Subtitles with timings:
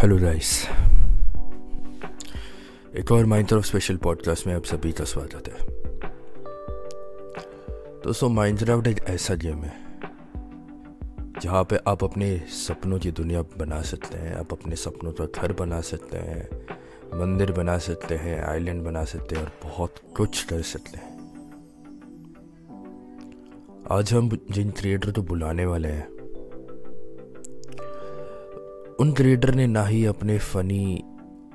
[0.00, 0.50] Hello guys
[2.96, 5.66] एक और mind तरफ़ स्पेशल पॉडकास्ट में आप सभी का स्वागत है।
[8.04, 9.72] दोस्तों माइनक्राफ्ट एक ऐसा गेम है,
[11.40, 15.52] जहाँ पे आप अपने सपनों की दुनिया बना सकते हैं, आप अपने सपनों का घर
[15.52, 16.48] बना सकते हैं,
[17.20, 21.18] मंदिर बना सकते हैं आइलैंड बना सकते हैं और बहुत कुछ कर सकते हैं।
[23.90, 26.19] आज हम जिन क्रिएटर को बुलाने वाले हैं
[29.00, 31.04] उन क्रिएटर ने ना ही अपने फनी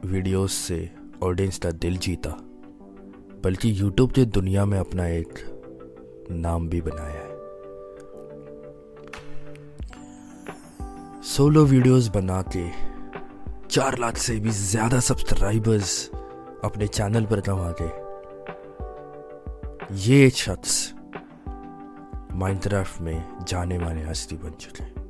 [0.06, 0.78] वीडियोस से
[1.24, 2.30] ऑडियंस का दिल जीता,
[3.44, 5.40] बल्कि यूट्यूब की दुनिया में अपना एक
[6.32, 7.34] नाम भी बनाया है।
[11.26, 12.66] सोलो वीडियोस बना के
[13.70, 16.10] चार लाख से भी ज़्यादा सब्सक्राइबर्स
[16.64, 17.90] अपने चैनल पर कमा के।
[20.02, 20.94] ये शख्स
[22.34, 25.05] माइनक्राफ्ट में जाने माने हस्ती बन चुके हैं।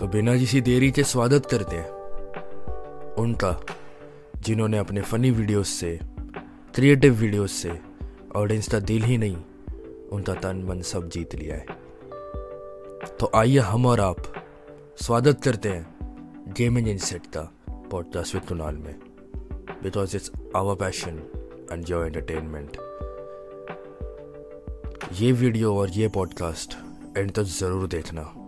[0.00, 3.56] तो बिना किसी देरी के स्वागत करते हैं उनका,
[4.44, 5.98] जिन्होंने अपने फनी वीडियोस से
[6.74, 7.78] क्रिएटिव वीडियोस से
[8.36, 9.36] ऑडियंस का दिल ही नहीं,
[10.12, 11.66] उनका तन मन सब जीत लिया है।
[13.20, 14.32] तो आइए हम और आप
[15.00, 17.50] स्वागत करते हैं गेमिंग इनसेट का
[17.90, 18.94] पॉडकास्ट विद कुनाल में।
[19.82, 21.22] Because it's our passion
[21.72, 22.76] and your entertainment
[25.20, 26.76] ये वीडियो और ये पॉडकास्ट
[27.18, 28.45] एंड तक ज़रूर देखना।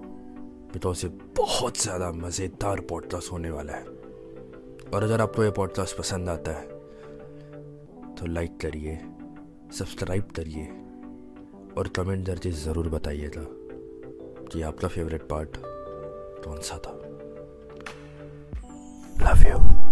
[0.73, 3.85] बिकॉज़ ये बहुत ज़्यादा मज़ेदार पॉडकास्ट होने वाला है।
[4.89, 6.67] और अगर आपको ये पॉडकास्ट पसंद आता है
[8.15, 8.99] तो लाइक करिए
[9.73, 10.65] सब्सक्राइब करिए,
[11.79, 13.45] और कमेंट करके ज़रूर बताइएगा
[14.49, 15.57] कि आपका फेवरेट पार्ट
[16.45, 16.93] कौन सा था।
[19.23, 19.88] लव यू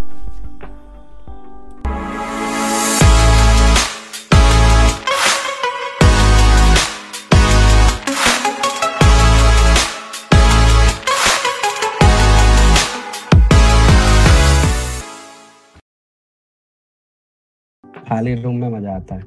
[18.09, 19.23] खाली रूम में मज़ा आता है।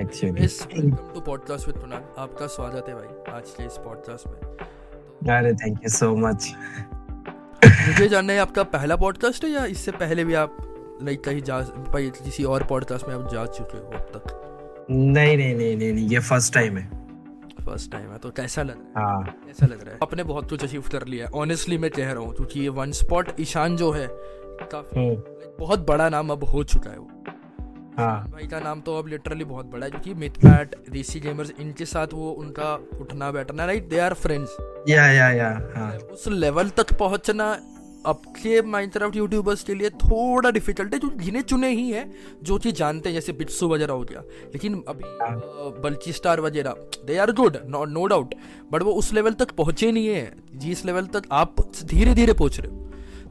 [0.00, 5.36] Actually welcome to podcast with Kunal आपका स्वागत है भाई आज के इस पॉडकास्ट में।
[5.36, 6.52] अरे थैंक यू सो मच
[7.64, 10.56] मुझे जानना है आपका पहला पॉडकास्ट है या इससे पहले भी आप
[11.02, 14.86] लाइक कहीं जा भाई किसी और पॉडकास्ट में आप जा चुके हो अब तक?
[14.90, 16.86] नहीं नहीं नहीं नहीं, नहीं ये फ़र्स्ट टाइम है।
[17.64, 19.14] फ़र्स्ट टाइम है तो कैसा लग रहा है?
[19.14, 19.98] हाँ। कैसा लग रहा है?
[20.02, 22.92] आपने बहुत कुछ अचीव कर लिया है। ऑनेस्टली मैं कह रहा हूँ क्योंकि ये वन
[22.92, 25.22] स्पॉट ईशान जो है काफ़ी हम्म।
[25.58, 27.10] बहुत बड़ा नाम अब हो चुका है वो।
[27.98, 31.84] हाँ। भाई का नाम तो अब लिटरली बहुत बड़ा है क्योंकि मिथपैट देसी गेमर्स इनके
[31.84, 34.56] साथ वो उनका उठना बैठना राइट दे आर फ्रेंड्स
[34.88, 37.56] या या या हाँ। उस लेवल तक पहुँचना
[38.06, 42.04] अब के माइनक्राफ्ट यूट्यूबर्स के लिए थोड़ा डिफ़िकल्ट है जो जिन्हें चुने ही है
[42.42, 44.20] जो चीज़ जानते हैं जैसे बिट्सू वगैरह हो गया।
[44.52, 45.34] लेकिन अभी हाँ।
[45.82, 46.74] बल्कि स्टार वगैरह
[47.06, 48.34] they are good no doubt
[48.72, 52.60] but वो उस लेवल तक पहुँचे नहीं है जिस लेवल तक आप धीरे धीरे पहुँच
[52.60, 52.83] रहे हो।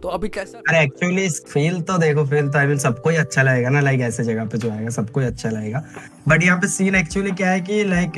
[0.04, 3.42] तो अभी कैसा अरे एक्चुअली फील तो देखो फील तो आई मीन सबको ही अच्छा
[3.42, 5.84] लगेगा ना लाइक ऐसे जगह पे जो आएगा सबको ही अच्छा लगेगा।
[6.28, 8.14] बट यहाँ पे सीन एक्चुअली क्या है कि लाइक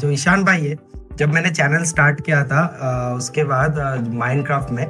[0.00, 0.76] जो ईशान भाई है
[1.18, 2.62] जब मैंने चैनल स्टार्ट किया था
[3.16, 4.86] उसके बाद माइनक्राफ्ट में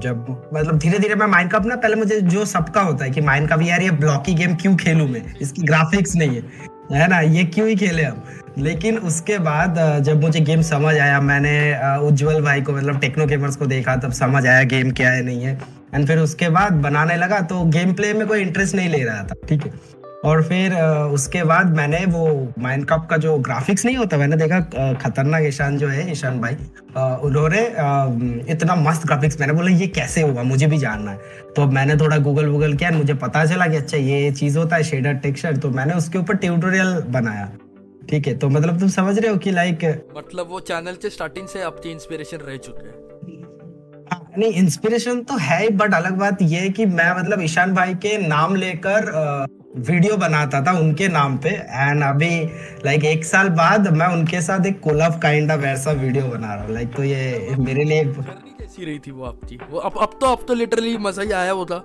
[0.00, 3.64] जब मतलब धीरे धीरे मैं माइनक्राफ्ट ना पहले मुझे जो सबका होता है कि माइनक्राफ्ट
[3.64, 5.22] यार ये ब्लॉकी गेम क्यों खेलूं मैं?
[5.40, 6.42] इसकी ग्राफिक्स नहीं है।
[6.92, 8.22] है ना, ये क्यों ही खेले हम?
[8.58, 11.52] लेकिन उसके बाद जब मुझे गेम समझ आया, मैंने
[12.06, 15.42] उज्जवल भाई को मतलब टेक्नो गेमर्स को देखा, तब समझ आया गेम क्या है, नहीं
[15.42, 15.58] है।
[15.94, 19.22] एंड फिर उसके बाद बनाने लगा तो गेम प्ले में कोई इंटरेस्ट नहीं ले रहा
[19.22, 19.72] था, ठीक है?
[20.24, 20.74] और फिर
[21.14, 22.26] उसके बाद मैंने वो
[22.58, 24.60] माइंड कप का जो ग्राफिक्स नहीं होता मैंने देखा
[24.94, 26.54] खतरनाक ईशान जो है ईशान भाई
[27.22, 27.60] उन्होंने
[28.52, 31.18] इतना मस्त ग्राफिक्स मैंने बोला ये कैसे होगा मुझे भी जानना है।
[31.56, 34.82] तो मैंने थोड़ा गूगल वूगल किया मुझे पता चला कि अच्छा ये चीज़ होता है
[34.84, 37.50] शेडर टेक्सचर। तो मैंने उसके ऊपर ट्यूटोरियल बनाया।
[38.10, 39.84] ठीक है तो मतलब तुम समझ रहे हो कि लाइक
[40.16, 42.96] मतलब वो चैनल से स्टार्टिंग से आपकी इंस्पिरेशन रह चुके हैं।
[44.12, 47.94] हाँ, नहीं इंस्पिरेशन तो है बट अलग बात ये है कि मैं मतलब ईशान भाई
[47.96, 52.30] के नाम लेकर वीडियो बनाता था उनके नाम पे। एंड अभी
[52.84, 56.64] लाइक एक साल बाद मैं उनके साथ एक कोलअप काइंड ऑफ़ वैसा वीडियो बना रहा
[56.64, 59.58] हूँ। लाइक तो ये मेरे लिए कैसी रही थी वो आपकी?
[59.70, 61.82] वो अब अब तो अब तो लिटरली मज़ा ही आया होता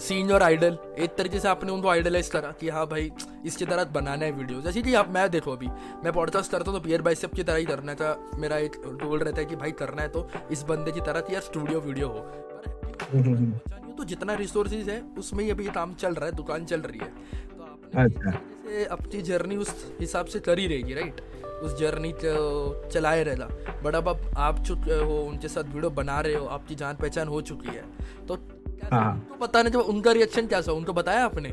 [0.00, 3.10] सीन और आइडल एक तरीके से आपने उनको आइडलाइज करा कि हाँ भाई
[3.46, 5.68] इसके तरह बनाना है वीडियो। जैसे कि आप मैं देखो अभी
[6.04, 9.18] मैं पॉडकास्ट करता हूँ तो बियर बाइसेप की तरह ही करना था। मेरा एक गोल
[9.18, 12.26] रहता है कि भाई करना है तो इस बंदे की तरह यार स्टूडियो वीडियो हो।
[13.98, 17.08] तो जितना रिसोर्सेज है उसमें ही अभी काम चल रहा है दुकान चल रही है।
[17.48, 18.30] तो आपने अच्छा।
[18.94, 21.20] अपनी जर्नी उस हिसाब से करी रहेगी राइट
[21.62, 22.12] उस जर्नी
[22.92, 23.48] चलाए रहना।
[23.82, 27.28] बट अब अब आप चुके हो उनके साथ वीडियो बना रहे हो आपकी जान पहचान
[27.28, 27.82] हो चुकी है।
[28.26, 28.34] तो
[28.92, 30.72] हाँ। तो नहीं जब उनका रिएक्शन क्या था?
[30.72, 31.48] उनको बताया आपने?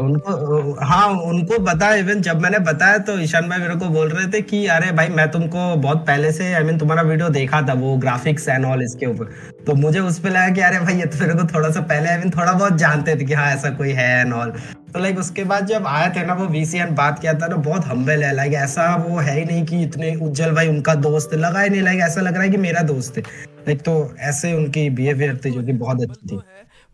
[0.00, 4.26] उनको हाँ उनको बता इवन जब मैंने बताया तो ईशान भाई मेरे को बोल रहे
[4.26, 7.28] थे कि अरे भाई मैं तुमको बहुत पहले से आई I मीन mean, तुम्हारा वीडियो
[7.28, 9.24] देखा था वो ग्राफिक्स एंड ऑल इसके ऊपर।
[9.66, 12.08] तो मुझे उस पर लगा कि अरे भाई ये तो मेरे को थोड़ा सा पहले
[12.08, 14.50] आई I मीन mean, थोड़ा बहुत जानते थे कि हाँ ऐसा कोई है एंड ऑल
[14.92, 17.86] तो लाइक उसके बाद जब आए थे ना वो वीसी बात किया था ना बहुत
[17.86, 21.60] हम्बल है लाइक ऐसा वो है ही नहीं कि इतने उज्जवल भाई उनका दोस्त लगा
[21.60, 23.22] ही नहीं लाइक ऐसा लग रहा है कि मेरा दोस्त है।
[23.68, 26.40] लाइक तो ऐसे उनकी बिहेवियर थी जो कि बहुत अच्छी थी।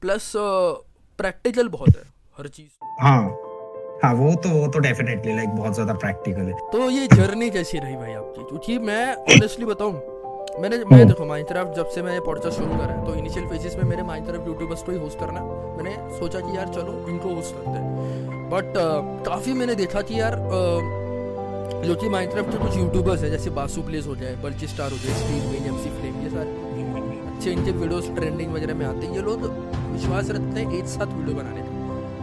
[0.00, 0.32] प्लस
[1.18, 2.11] प्रैक्टिकल बहुत है।
[2.42, 3.22] हर चीज़ हाँ
[4.02, 7.78] हाँ वो तो वो तो डेफिनेटली लाइक बहुत ज़्यादा प्रैक्टिकल है। तो ये जर्नी कैसी
[7.78, 8.44] रही भाई आपकी?
[8.44, 9.92] क्योंकि मैं ऑनेस्टली बताऊँ
[10.60, 13.76] मैंने मैं हम्म। देखो माइनक्राफ्ट जब से मैंने पॉडकास्ट शुरू करा है तो इनिशियल फेजेस
[13.76, 15.40] में मेरे माइनक्राफ्ट यूट्यूबर्स को ही होस्ट करना
[15.76, 20.20] मैंने सोचा कि यार चलो इनको होस्ट करते हैं। बट uh, काफ़ी मैंने देखा कि
[20.20, 24.66] यार uh, जो कि माइनक्राफ्ट के कुछ यूट्यूबर्स है जैसे बासु प्लेस हो जाए बल्ची
[24.66, 26.60] स्टार हो जाए स्टीव वेन एमसी फ्लेम ये सारे।
[27.32, 29.50] अच्छे इनके वीडियोस ट्रेंडिंग वगैरह में आते हैं। ये लोग
[29.92, 31.60] विश्वास रखते हैं एक साथ वीडियो बनाने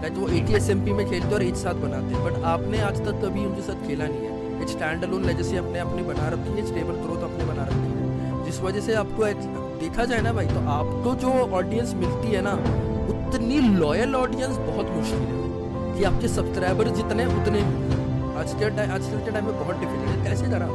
[0.02, 2.44] लाइक वो A T S M P में खेलते और एक साथ बनाते हैं। बट
[2.44, 6.04] आपने आज तक कभी उनके साथ खेला नहीं है। एक स्टैंड अलोन लेजेसी अपने अपने
[6.04, 9.26] बना रखी है। स्टेबल ग्रोथ अपने बना रखी है। जिस वजह से आपको
[9.80, 12.54] देखा जाए ना भाई तो आपको जो ऑडियंस मिलती है ना,
[13.10, 17.62] उतनी लॉयल ऑडियंस बहुत मुश्किल है। कि आपके सब्सक्राइबर जितने, उतने
[18.40, 20.68] आज के टाइम आज के टाइम में बहुत डिफ़िकल्ट है। कैसे करा?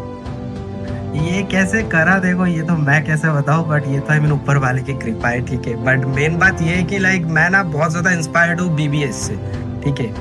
[1.15, 2.19] ये कैसे करा?
[2.19, 5.29] देखो, ये तो मैं कैसे बताऊँ बट ये तो आई मीन ऊपर वाले की कृपा
[5.29, 5.75] है, ठीक है?
[5.85, 9.37] बट मेन बात ये है कि लाइक मैं ना बहुत ज़्यादा इंस्पायर्ड हूँ बीबीएस से,
[9.85, 10.13] ठीक है?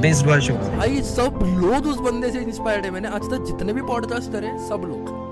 [0.00, 3.82] बेस्ड वर्ष भाई, सब लोग उस बंदे से इंस्पायर्ड है। मैंने आज तक जितने भी
[3.82, 5.27] पॉडकास्ट करे, सब लोग।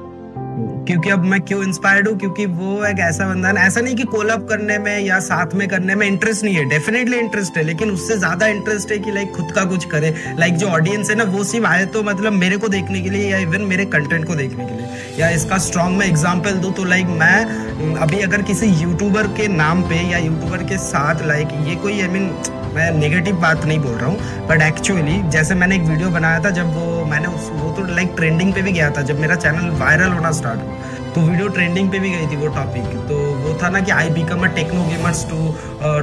[0.87, 2.19] क्योंकि अब मैं क्यों इंस्पायर्ड हूँ?
[2.19, 5.67] क्योंकि वो एक ऐसा बंदा है ऐसा नहीं कि कोलअप करने में या साथ में
[5.69, 9.33] करने में इंटरेस्ट नहीं है डेफिनेटली इंटरेस्ट है, लेकिन उससे ज़्यादा इंटरेस्ट है कि लाइक
[9.37, 12.57] खुद का कुछ करे। लाइक जो ऑडियंस है ना, वो सिर्फ़ आए तो मतलब मेरे
[12.57, 15.99] को देखने के लिए या इवन मेरे कंटेंट को देखने के लिए। या इसका स्ट्रॉन्ग
[15.99, 20.63] मैं एग्ज़ाम्पल दू तो लाइक मैं, अभी अगर किसी यूट्यूबर के नाम पे या यूट्यूबर
[20.69, 22.31] के साथ लाइक ये कोई आई मीन
[22.75, 26.51] मैं नेगेटिव बात नहीं बोल रहा हूँ बट एक्चुअली जैसे मैंने एक वीडियो बनाया था
[26.51, 29.71] जब वो मैंने उस वो तो लाइक ट्रेंडिंग पे भी गया था, जब मेरा चैनल
[29.81, 33.59] वायरल होना स्टार्ट हुआ। तो वीडियो ट्रेंडिंग पे भी गई थी वो टॉपिक तो वो
[33.63, 35.55] था ना कि I become a techno gamers to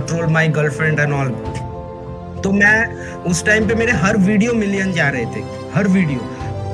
[0.07, 1.29] troll my girlfriend and all
[2.43, 2.77] तो मैं
[3.31, 5.43] उस टाइम पे मेरे हर वीडियो मिलियन जा रहे थे,
[5.75, 6.19] हर वीडियो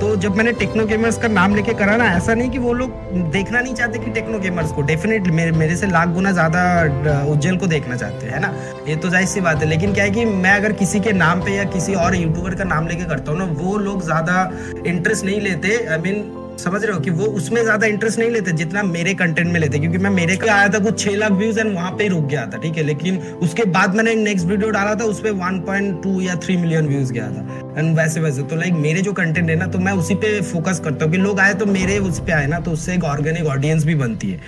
[0.01, 2.91] तो जब मैंने टेक्नो गेमर्स का नाम लेके करा ना ऐसा नहीं कि वो लोग
[3.31, 7.57] देखना नहीं चाहते कि टेक्नो गेमर्स को। डेफिनेटली मेरे मेरे से लाख गुना ज़्यादा उज्जैन
[7.57, 8.53] को देखना चाहते हैं ना?
[8.87, 11.41] ये तो ज़ाहिर सी बात है लेकिन क्या है कि मैं अगर किसी के नाम
[11.45, 14.51] पे या किसी और यूट्यूबर का नाम लेके करता हूँ ना वो लोग ज़्यादा
[14.87, 18.19] इंटरेस्ट नहीं लेते। आई I मीन mean, समझ रहे हो कि वो उसमें ज़्यादा इंटरेस्ट
[18.19, 21.15] नहीं लेते जितना मेरे कंटेंट में लेते, क्योंकि मैं मेरे को आया था कुछ छह
[21.15, 22.83] लाख व्यूज़ एंड वहाँ पे रुक गया था, ठीक है?
[22.83, 27.13] लेकिन उसके बाद मैंने नेक्स्ट वीडियो डाला था उस पर वन या थ्री मिलियन व्यूज़
[27.13, 30.15] गया था। एंड वैसे वैसे तो लाइक मेरे जो कंटेंट है ना तो मैं उसी
[30.15, 32.93] पे फोकस करता हूँ कि लोग आए तो मेरे उस पे आए ना तो उससे
[32.93, 34.39] एक ऑर्गेनिक ऑडियंस भी बनती है।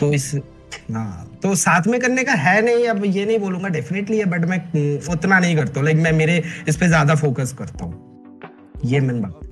[0.00, 0.34] तो इस
[0.92, 4.44] हाँ तो साथ में करने का है नहीं, अब ये नहीं बोलूँगा डेफिनेटली है बट
[4.44, 4.58] मैं
[5.08, 8.08] उतना नहीं करता लाइक मैं मेरे इस पे ज़्यादा फोकस करता हूँ।
[8.84, 9.49] ये मेन बात।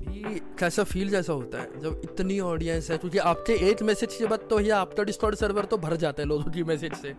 [0.59, 1.67] कैसा फील जैसा होता है?
[1.81, 5.65] जब इतनी ऑडियंस है क्योंकि आपके एक मैसेज के बाद तो ये आपका डिस्कॉर्ड सर्वर
[5.65, 7.13] तो भर जाता है लोगों की मैसेज से।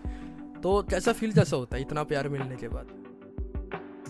[0.62, 2.86] तो कैसा फील जैसा होता है इतना प्यार मिलने के बाद?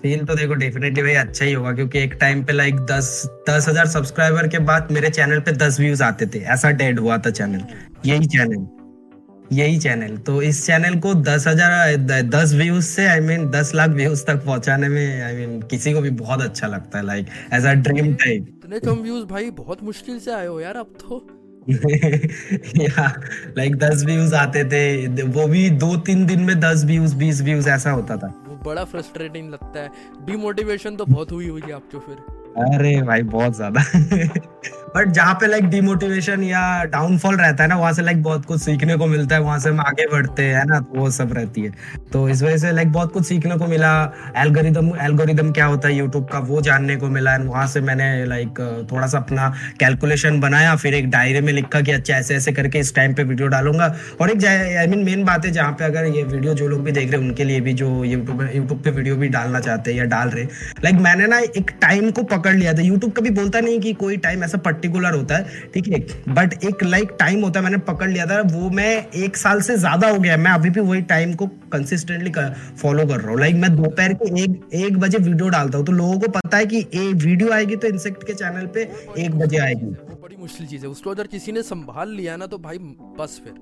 [0.02, 3.08] फील तो देखो डेफिनेटली भाई अच्छा ही होगा, क्योंकि एक टाइम पे लाइक दस
[3.48, 7.18] दस हज़ार सब्सक्राइबर के बाद मेरे चैनल पे दस व्यूज़ आते थे। ऐसा डेड हुआ
[7.18, 7.64] था चैनल
[8.06, 8.66] यही चैनल
[9.52, 11.96] यही चैनल तो इस चैनल को दस हज़ार
[12.30, 15.36] दस व्यूज़ से आई I मीन mean, दस लाख व्यूज़ तक पहुँचाने में आई I
[15.38, 18.80] मीन mean, किसी को भी बहुत अच्छा लगता है like as a dream type इतने
[18.80, 21.26] कम व्यूज़ भाई बहुत मुश्किल से आए हो यार अब तो।
[22.80, 23.06] या
[23.58, 27.68] लाइक दस व्यूज़ आते थे वो भी दो तीन दिन में दस व्यूज़ बीस व्यूज़
[27.68, 29.88] ऐसा होता था। वो बड़ा फ्रस्ट्रेटिंग लगता है।
[30.26, 32.16] डिमोटिवेशन तो बहुत हुई होगी आपको फिर।
[32.66, 33.80] अरे भाई बहुत ज़्यादा।
[34.96, 38.60] बट जहाँ पे लाइक डिमोटिवेशन या डाउनफॉल रहता है ना, वहाँ से लाइक बहुत कुछ
[38.60, 40.78] सीखने को मिलता है, वहाँ से हम आगे बढ़ते हैं ना?
[40.80, 41.72] तो वो सब रहती है।
[42.12, 43.90] तो इस वजह से लाइक बहुत कुछ सीखने को मिला।
[44.36, 48.24] एल्गोरिदम एल्गोरिदम क्या होता है यूट्यूब का, वो जानने को मिला। एंड वहाँ से मैंने
[48.26, 48.60] लाइक
[48.92, 49.48] थोड़ा सा अपना
[49.80, 53.22] कैलकुलेशन बनाया। फिर एक डायरी में लिखा कि अच्छा ऐसे ऐसे करके इस टाइम पे
[53.22, 56.68] वीडियो डालूँगा। और एक आई मीन मेन बात है जहाँ पे अगर ये वीडियो जो
[56.68, 59.60] लोग भी देख रहे हैं, उनके लिए भी जो यूट्यूब यूट्यूब पे वीडियो भी डालना
[59.60, 60.44] चाहते हैं या डाल रहे
[60.84, 64.16] लाइक मैंने ना एक टाइम को पकड़ लिया था। यूट्यूब कभी बोलता नहीं कि कोई
[64.18, 65.98] टाइम ऐसा पर्टिकुलर होता है, ठीक है?
[66.30, 69.76] बट एक लाइक टाइम होता है, मैंने पकड़ लिया था, वो मैं एक साल से
[69.78, 72.32] ज़्यादा हो गया मैं अभी भी वही टाइम को कंसिस्टेंटली
[72.76, 75.92] फॉलो कर रहा हूँ। लाइक मैं दोपहर के एक एक बजे वीडियो डालता हूँ तो
[75.92, 79.58] लोगों को पता है कि एक वीडियो आएगी तो इंसेक्ट के चैनल पे एक बजे
[79.58, 79.86] आएगी।
[80.22, 82.78] बड़ी मुश्किल चीज़ है। उसको अगर किसी ने संभाल लिया ना तो भाई
[83.18, 83.52] बस फिर।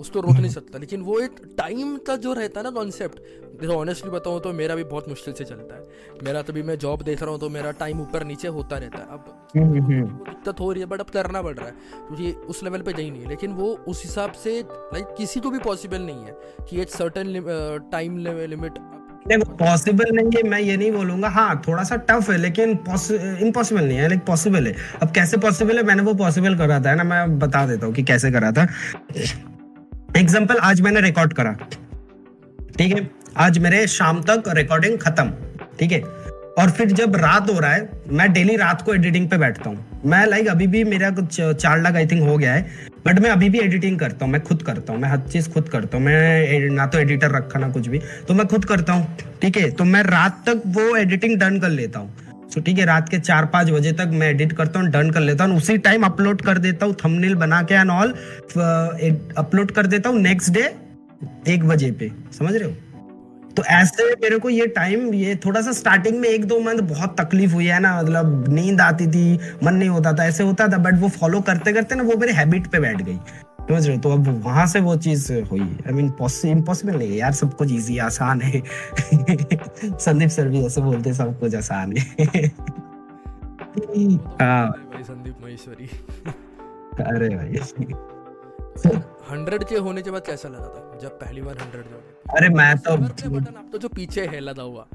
[0.00, 3.18] उसको रोक नहीं सकता। लेकिन वो एक टाइम का जो रहता है ना कॉन्सेप्ट
[3.60, 5.82] देखो ऑनेस्टली बताऊँ तो मेरा भी बहुत मुश्किल से चलता है।
[6.24, 9.04] मेरा तभी मैं जॉब देख रहा हूँ तो मेरा टाइम ऊपर नीचे होता रहता है।
[9.04, 11.72] अब हम्म, हम्म, हम्म। दिक्कत हो रही है बट अब करना पड़ रहा है
[12.08, 15.50] क्योंकि उस लेवल पर पे नहीं है। लेकिन वो उस हिसाब से लाइक किसी को
[15.50, 16.36] भी पॉसिबल नहीं है
[16.70, 18.78] कि एक सर्टन टाइम लिमिट
[19.28, 23.84] देखो पॉसिबल नहीं है मैं ये नहीं बोलूँगा हाँ थोड़ा सा टफ है लेकिन इम्पॉसिबल
[23.84, 25.82] नहीं है लाइक पॉसिबल है। अब कैसे पॉसिबल है?
[25.82, 27.04] मैंने वो पॉसिबल करा था ना?
[27.04, 28.66] मैं बता देता हूँ कि कैसे करा था।
[30.16, 31.52] एग्ज़ाम्पल आज मैंने रिकॉर्ड करा।
[32.78, 33.08] ठीक है?
[33.36, 35.30] आज मेरे शाम तक रिकॉर्डिंग खत्म।
[35.78, 36.00] ठीक है?
[36.58, 40.00] और फिर जब रात हो रहा है, मैं डेली रात को एडिटिंग पे बैठता हूँ।
[40.06, 43.30] मैं लाइक अभी भी मेरा कुछ चार लाख आई थिंक हो गया है। बट मैं
[43.30, 46.04] अभी भी एडिटिंग करता हूँ, मैं खुद करता हूँ, मैं हर चीज़ खुद करता हूँ।
[46.06, 49.70] मैं ना तो एडिटर रखा, ना कुछ भी। तो मैं खुद करता हूँ। ठीक है?
[49.70, 52.14] तो मैं रात तक वो एडिटिंग डन कर लेता हूँ।
[52.50, 55.20] तो ठीक है रात के चार पाँच बजे तक मैं एडिट करता हूँ डन कर
[55.20, 58.10] लेता हूँ उसी टाइम अपलोड कर देता हूँ थंबनेल बना के एंड ऑल
[59.38, 60.62] अपलोड कर देता हूँ नेक्स्ट डे
[61.48, 62.74] एक बजे पे। समझ रहे हो?
[63.56, 67.16] तो ऐसे मेरे को ये टाइम ये थोड़ा सा स्टार्टिंग में एक दो मंथ बहुत
[67.20, 70.78] तकलीफ़ हुई है ना मतलब नींद आती थी, मन नहीं होता था, ऐसे होता था
[70.78, 73.18] बट वो फॉलो करते करते ना वो मेरे हैबिट पे बैठ गई।
[73.68, 76.12] समझ रहे तो अब वहाँ से वो चीज़ हुई आई मीन
[76.44, 78.62] इम्पॉसिबल नहीं है यार सब कुछ इजी आसान है।
[79.98, 82.26] संदीप सर भी ऐसे बोलते सब कुछ आसान है।
[84.40, 85.86] हाँ। भाई संदीप महेश्वरी।
[87.04, 87.58] अरे भाई।
[89.30, 91.84] हंड्रेड के होने के बाद कैसा लगा था जब पहली बार हंड्रेड
[92.36, 94.86] अरे मैं तो बटन अब तो जो पीछे है लगा हुआ।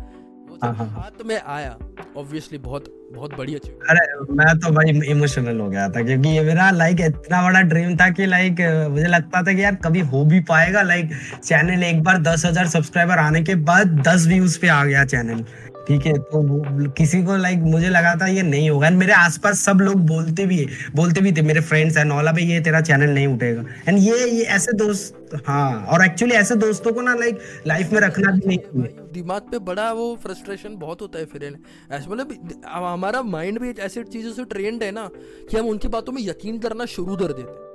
[0.63, 1.77] हाँ, हाँ, हाँ। हाथ में आया
[2.17, 6.41] ऑब्वियसली बहुत बहुत बड़ी चीज़ अरे मैं तो भाई इमोशनल हो गया था क्योंकि ये
[6.43, 8.61] मेरा लाइक इतना बड़ा ड्रीम था कि लाइक
[8.91, 11.11] मुझे लगता था कि यार कभी हो भी पाएगा लाइक
[11.43, 15.43] चैनल एक बार दस हज़ार सब्सक्राइबर आने के बाद दस व्यूज़ पे आ गया चैनल
[15.89, 19.59] ठीक है तो किसी को लाइक मुझे लगा था ये नहीं होगा। एंड मेरे आसपास
[19.59, 20.65] सब लोग बोलते भी है
[20.95, 24.25] बोलते भी थे मेरे फ्रेंड्स एंड ऑल भाई ये तेरा चैनल नहीं उठेगा। एंड ये
[24.29, 25.15] ये ऐसे दोस्त
[25.47, 29.59] हाँ और एक्चुअली ऐसे दोस्तों को ना लाइक लाइफ में रखना भी नहीं दिमाग पे
[29.65, 32.27] बड़ा वो फ्रस्ट्रेशन बहुत होता है फिर ऐसे मतलब
[32.67, 35.09] हमारा माइंड भी ऐसी चीज़ों से ट्रेंड है ना
[35.51, 37.67] कि हम उनकी बातों में यकीन करना शुरू कर देते हैं।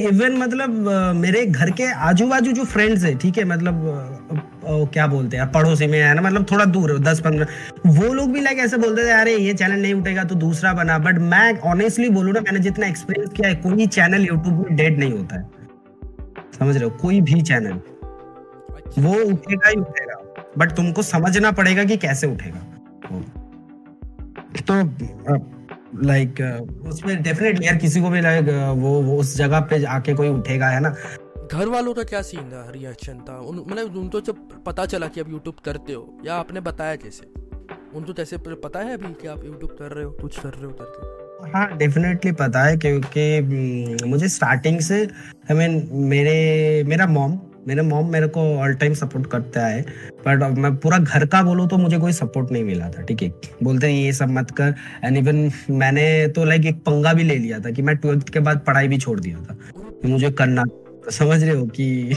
[0.00, 3.74] इवन मतलब मेरे घर के आजू बाजू जो फ्रेंड्स है ठीक है मतलब
[4.66, 7.46] क्या बोलते हैं पड़ोसी में है ना मतलब थोड़ा दूर दस पंद्रह।
[7.88, 10.98] वो लोग भी लाइक ऐसे बोलते थे अरे ये चैनल नहीं उठेगा तो दूसरा बना।
[10.98, 14.98] बट मैं ऑनेस्टली बोलू ना मैंने जितना एक्सपीरियंस किया है कोई चैनल यूट्यूब में डेड
[14.98, 15.42] नहीं होता है।
[16.58, 16.90] समझ रहे हो?
[16.90, 17.80] कोई भी चैनल
[18.98, 20.16] वो उठेगा ही उठेगा।
[20.58, 22.60] बट तुमको समझना पड़ेगा कि कैसे उठेगा।
[24.68, 24.74] तो
[26.02, 30.14] लाइक uh, उसमें डेफिनेटली यार किसी को भी लाइक वो, वो उस जगह पे आके
[30.14, 30.94] कोई उठेगा है ना?
[31.52, 34.36] घर वालों का क्या सीन था रिएक्शन था उन मतलब उनको जब
[34.66, 37.26] पता चला कि आप यूट्यूब करते हो या आपने बताया कैसे?
[37.94, 40.70] उनको कैसे पता है अभी कि आप यूट्यूब कर रहे हो कुछ कर रहे हो
[40.80, 41.48] करके?
[41.50, 47.06] हाँ डेफिनेटली पता है क्योंकि हम्म, मुझे स्टार्टिंग से आई I मीन mean, मेरे मेरा
[47.06, 49.82] मॉम मेरे मॉम मेरे को ऑल टाइम सपोर्ट करता है
[50.26, 53.28] बट मैं पूरा घर का बोलूँ तो मुझे कोई सपोर्ट नहीं मिला था ठीक है?
[53.62, 54.74] बोलते ये सब मत कर
[55.04, 58.40] एंड इवन मैंने तो लाइक एक पंगा भी ले लिया था कि मैं ट्वेल्थ के
[58.40, 59.56] बाद पढ़ाई भी छोड़ दिया था
[60.04, 60.64] मुझे करना
[61.10, 62.16] समझ रहे हो कि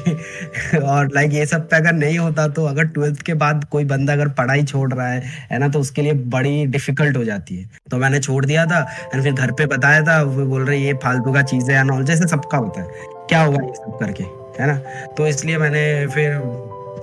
[0.83, 4.13] और लाइक ये सब पे अगर नहीं होता तो अगर ट्वेल्थ के बाद कोई बंदा
[4.13, 7.69] अगर पढ़ाई छोड़ रहा है है ना तो उसके लिए बड़ी डिफ़िकल्ट हो जाती है।
[7.91, 8.79] तो मैंने छोड़ दिया था
[9.13, 12.03] एंड फिर घर पे बताया था, वो बोल रहे, ये फालतू का चीज़ है एंड
[12.03, 12.87] जैसे सबका होता है।
[13.29, 14.23] क्या होगा ये सब करके,
[14.61, 14.75] है ना?
[15.17, 16.37] तो इसलिए मैंने फिर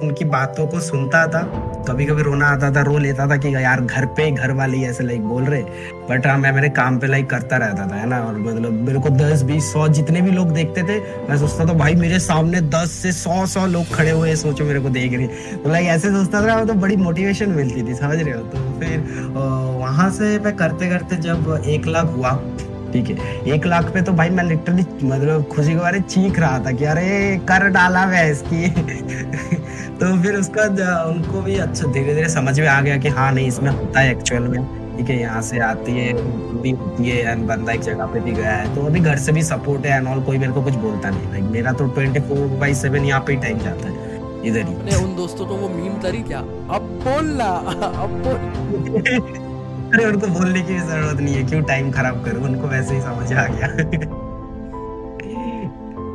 [0.02, 1.42] उनकी बातों को सुनता था
[1.88, 5.04] कभी कभी रोना आता था, रो लेता था कि यार घर पे घर वाले ऐसे
[5.04, 5.62] लाइक बोल रहे।
[6.10, 8.20] बट हाँ मैं मेरे काम पे लाइक करता रहता था, है ना?
[8.20, 10.98] और मतलब मेरे को दस, बीस, सौ जितने भी लोग देखते थे,
[11.28, 14.80] मैं सोचता था, भाई मेरे सामने दस से सौ सौ लोग खड़े हुए सोचो मेरे
[14.80, 18.34] को देख रहे तो लाइक ऐसे सोचता था तो बड़ी मोटिवेशन मिलती थी, समझ रहे
[18.34, 18.42] हो?
[18.42, 19.32] तो फिर
[19.78, 22.30] वहाँ से मैं करते करते जब एक लाख हुआ
[22.94, 26.58] ठीक है। एक लाख पे तो भाई मैं लिटरली मतलब खुशी के बारे चीख रहा
[26.64, 27.06] था कि अरे
[27.48, 28.68] कर डाला मैं इसकी
[29.98, 30.64] तो फिर उसका
[31.04, 34.10] उनको भी अच्छा धीरे धीरे समझ में आ गया कि हाँ नहीं इसमें होता है
[34.10, 34.64] एक्चुअल में।
[34.96, 36.12] ठीक है यहाँ से आती है
[36.62, 39.32] भी होती है एंड बंदा एक जगह पे भी गया है। तो अभी घर से
[39.32, 42.20] भी सपोर्ट है एंड ऑल कोई मेरे को कुछ बोलता नहीं। लाइक मेरा तो ट्वेंटी
[42.28, 44.12] फोर बाई सेवन यहाँ पे ही टाइम जाता है
[44.46, 46.38] इधर ही। उन दोस्तों को वो मीम करी क्या?
[46.38, 47.44] अब बोलना
[48.02, 49.43] अब बोल
[49.94, 52.42] अरे उनको बोलने की ज़रूरत नहीं है। क्यों टाइम खराब करूँ?
[52.44, 53.66] उनको वैसे ही समझ आ गया।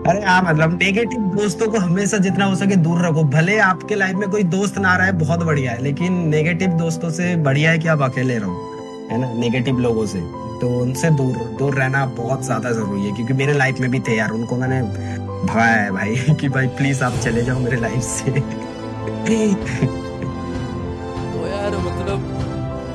[0.09, 4.15] अरे हाँ मतलब नेगेटिव दोस्तों को हमेशा जितना हो सके दूर रखो। भले आपके लाइफ
[4.15, 7.79] में कोई दोस्त ना रहा है, बहुत बढ़िया है, लेकिन नेगेटिव दोस्तों से बढ़िया है
[7.79, 9.31] कि आप अकेले रहो, है ना?
[9.33, 10.19] नेगेटिव लोगों से
[10.61, 14.15] तो उनसे दूर दूर रहना बहुत ज़्यादा ज़रूरी है, क्योंकि मेरे लाइफ में भी थे
[14.17, 18.31] यार, उनको मैंने भगाया है भाई कि भाई प्लीज़ आप चले जाओ मेरे लाइफ से।
[18.31, 20.08] तो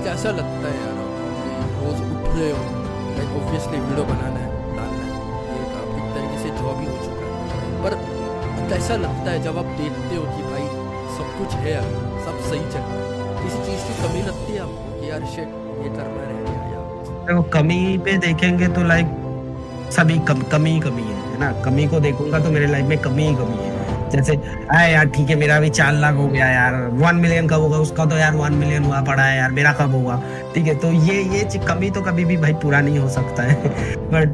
[0.04, 0.96] कैसा लगता है यार
[1.76, 2.62] रोज उठ रहे हो।
[3.16, 5.12] लाइक ऑब्वियसली वीडियो बनाना है डालना है।
[5.58, 7.96] एक आप एक तरीके से जॉब ही हो चुका है। पर
[8.70, 10.66] कैसा लगता है जब आप देखते हो कि भाई
[11.16, 11.88] सब कुछ है यार
[12.26, 15.49] सब सही चल रहा है किसी चीज़ की कमी लगती है आपको कि यार शेट
[15.84, 16.80] ये करना रह गया या
[17.26, 19.08] देखो कमी पे देखेंगे तो लाइक
[19.92, 21.52] सभी कम, कमी कमी है ना?
[21.64, 23.74] कमी को देखूँगा तो मेरे लाइफ में कमी ही कमी है।
[24.14, 27.61] जैसे अरे यार, ठीक है, मेरा भी चार लाख हो गया यार वन मिलियन कब
[27.61, 27.78] होगा?
[27.78, 30.23] उसका तो यार वन मिलियन हुआ, पड़ा है यार, मेरा कब होगा?
[30.54, 33.68] ठीक है तो ये ये कमी तो कभी भी भाई पूरा नहीं हो सकता है।
[34.14, 34.33] बट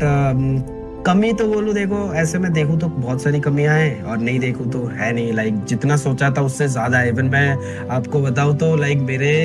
[1.06, 4.70] कमी तो बोलू, देखो, ऐसे में देखूँ तो बहुत सारी कमियाँ हैं, और नहीं देखूँ
[4.72, 8.98] तो है नहीं। लाइक जितना सोचा था उससे ज़्यादा इवन मैं आपको बताऊँ तो लाइक
[9.02, 9.36] मेरे,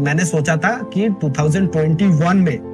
[0.00, 2.69] मैंने सोचा था कि 2021 में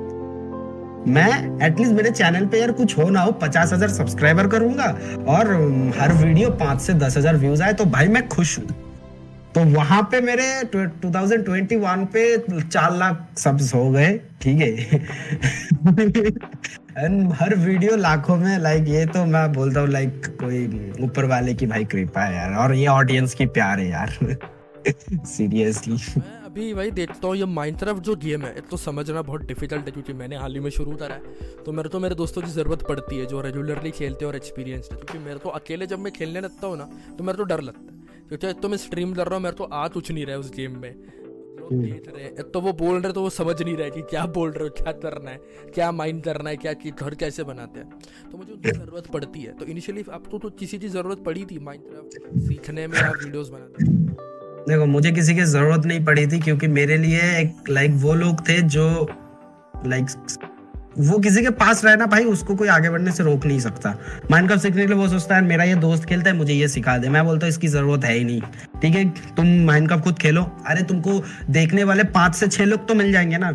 [1.08, 4.84] मैं एटलीस्ट मेरे चैनल पे यार कुछ हो ना हो, पचास हज़ार सब्सक्राइबर करूँगा
[5.28, 5.52] और
[5.98, 8.66] हर वीडियो पाँच से दस हज़ार व्यूज़ आए तो भाई मैं खुश हूँ।
[9.54, 10.46] तो वहाँ पे मेरे
[11.02, 14.08] 2021 पे चार लाख सब्स हो गए,
[14.42, 15.00] ठीक है?
[16.98, 21.54] एंड हर वीडियो लाखों में लाइक ये तो मैं बोलता हूँ लाइक कोई ऊपर वाले
[21.54, 24.36] की भाई कृपा है यार, और ये ऑडियंस की प्यार है यार।
[25.26, 25.96] सीरियसली
[26.56, 30.12] अभी भाई देखता हूँ ये माइनक्राफ्ट जो गेम है तो समझना बहुत डिफ़िकल्ट है क्योंकि
[30.12, 33.18] मैंने हाल ही में शुरू करा है। तो मेरे तो मेरे दोस्तों की ज़रूरत पड़ती
[33.18, 36.40] है जो रेगुलरली खेलते हैं और एक्सपीरियंस है। क्योंकि मेरे तो अकेले जब मैं खेलने
[36.40, 36.84] लगता हूँ ना
[37.18, 39.64] तो मेरे तो डर लगता है। क्योंकि तो मैं स्ट्रीम कर रहा हूँ मेरे तो
[39.64, 40.92] आ कुछ नहीं रहा है उस गेम में।
[41.64, 44.50] देख रहे हैं तो वो बोल रहे तो वो समझ नहीं रहे कि क्या बोल
[44.50, 48.30] रहे हो क्या करना है क्या माइंड करना है क्या कि घर कैसे बनाते हैं।
[48.30, 51.58] तो मुझे उनकी ज़रूरत पड़ती है। तो इनिशियली आपको तो किसी की ज़रूरत पड़ी थी
[51.60, 53.94] माइंड सीखने में आप वीडियोस बनाते
[54.68, 58.48] देखो, मुझे किसी की ज़रूरत नहीं पड़ी थी क्योंकि मेरे लिए एक लाइक वो लोग
[58.48, 59.08] थे जो
[59.86, 60.06] लाइक
[60.98, 63.98] वो किसी के पास रहना भाई, उसको कोई आगे बढ़ने से रोक नहीं सकता।
[64.30, 66.68] माइंड कप सीखने के लिए वो सोचता है, मेरा ये दोस्त खेलता है, मुझे ये
[66.68, 68.40] सिखा दे। मैं बोलता हूँ, इसकी ज़रूरत है ही नहीं।
[68.82, 69.08] ठीक है?
[69.08, 73.12] तुम माइंड कप खुद खेलो। अरे, तुमको देखने वाले पाँच से छह लोग तो मिल
[73.12, 73.52] जाएँगे ना।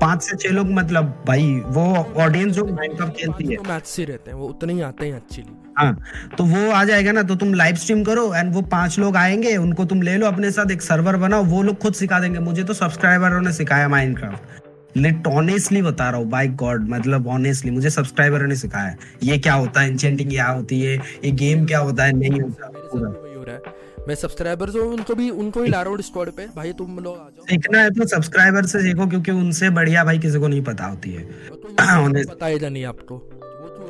[0.00, 1.84] पाँच से छह लोग मतलब भाई वो
[2.18, 5.52] ऑडियंस जो माइनक्राफ्ट खेलती है। मैच से रहते हैं वो उतने ही आते हैं एक्चुअली
[5.78, 5.96] हाँ
[6.38, 9.56] तो वो आ जाएगा ना तो तुम लाइव स्ट्रीम करो एंड वो पाँच लोग आएँगे
[9.56, 12.64] उनको तुम ले लो अपने साथ एक सर्वर बनाओ वो लोग खुद सिखा देंगे। मुझे
[12.64, 17.90] तो सब्सक्राइबरों ने सिखाया माइनक्राफ्ट लेट ऑनेस्टली बता रहा हूँ बाई गॉड मतलब ऑनेस्टली मुझे
[17.90, 22.04] सब्सक्राइबर ने सिखाया। ये क्या होता है इंचेंटिंग क्या होती है ये गेम क्या होता
[22.04, 23.58] है नहीं होता। पूरा
[24.08, 27.16] मैं सब्सक्राइबर्स हूँ उनको भी उनको ही ला रहा हूँ डिस्कॉर्ड पे। भाई तुम लोग
[27.16, 30.62] आ जाओ। सीखना है तो सब्सक्राइबर से सीखो क्योंकि उनसे बढ़िया भाई किसी को नहीं
[30.64, 31.74] पता होती है। तो
[32.26, 33.22] बताएगा नहीं आपको।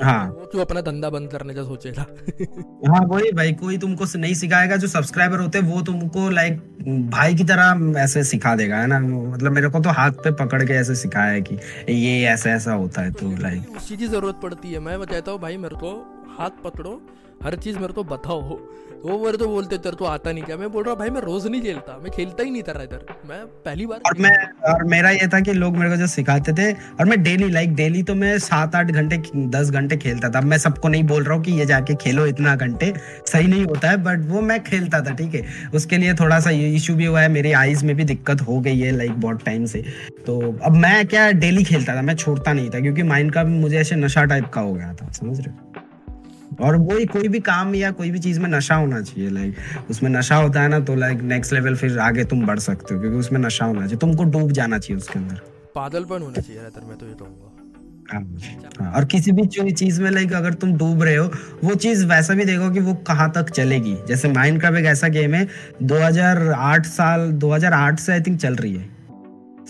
[0.03, 2.07] हाँ। वो तो अपना धंधा बंद करने का सोचेगा।
[2.87, 6.59] हाँ वही भाई कोई तुमको नहीं सिखाएगा जो सब्सक्राइबर होते हैं वो तुमको लाइक
[7.13, 8.99] भाई की तरह ऐसे सिखा देगा है ना?
[9.01, 12.73] मतलब मेरे को तो हाथ पे पकड़ के ऐसे सिखाया है कि ये ऐसा ऐसा
[12.75, 15.93] होता है तो लाइक उसी की ज़रूरत पड़ती है। मैं बताता हूँ भाई मेरे को
[16.39, 17.01] हाथ पकड़ो
[17.43, 18.59] हर चीज़ मेरे को बताओ।
[19.07, 20.57] वो मेरे तो बोलते तेरे तो आता नहीं क्या?
[20.57, 23.39] मैं बोल रहा भाई मैं रोज नहीं खेलता, मैं खेलता ही नहीं था इधर। मैं
[23.65, 24.31] पहली बार और मैं
[24.71, 27.75] और मेरा ये था कि लोग मेरे को जो सिखाते थे, और मैं डेली लाइक
[27.75, 29.17] डेली तो मैं सात आठ घंटे,
[29.51, 32.55] दस घंटे खेलता था। मैं सबको नहीं बोल रहा हूँ कि ये जाके खेलो इतना
[32.57, 32.93] घंटे,
[33.27, 35.43] सही नहीं होता है बट वो मैं खेलता था, ठीक है?
[35.75, 38.79] उसके लिए थोड़ा सा इशू भी हुआ है, मेरी आईज में भी दिक्कत हो गई
[38.79, 39.85] है लाइक बहुत टाइम से।
[40.27, 43.79] तो अब मैं क्या डेली खेलता था, मैं छोड़ता नहीं था, क्योंकि माइंड का मुझे
[43.79, 45.66] ऐसे नशा टाइप का हो गया था, समझ रहे हो?
[46.61, 50.11] और वही कोई भी काम या कोई भी चीज़ में नशा होना चाहिए लाइक उसमें
[50.11, 53.19] नशा होता है ना तो लाइक नेक्स्ट लेवल फिर आगे तुम बढ़ सकते हो क्योंकि
[53.19, 55.41] उसमें नशा होना चाहिए। तुमको डूब जाना चाहिए उसके अंदर।
[55.75, 57.53] पागलपन होना चाहिए मैं तो ये कहूँगा।
[58.13, 58.21] हाँ,
[58.81, 61.31] हाँ, और किसी भी चीज़ में लाइक अगर तुम डूब रहे हो
[61.65, 65.09] वो चीज़ वैसा भी देखो कि वो कहाँ तक चलेगी। जैसे माइंड का एक ऐसा
[65.09, 65.47] गेम है
[65.85, 68.89] 2008 साल 2008 से आई थिंक चल रही है।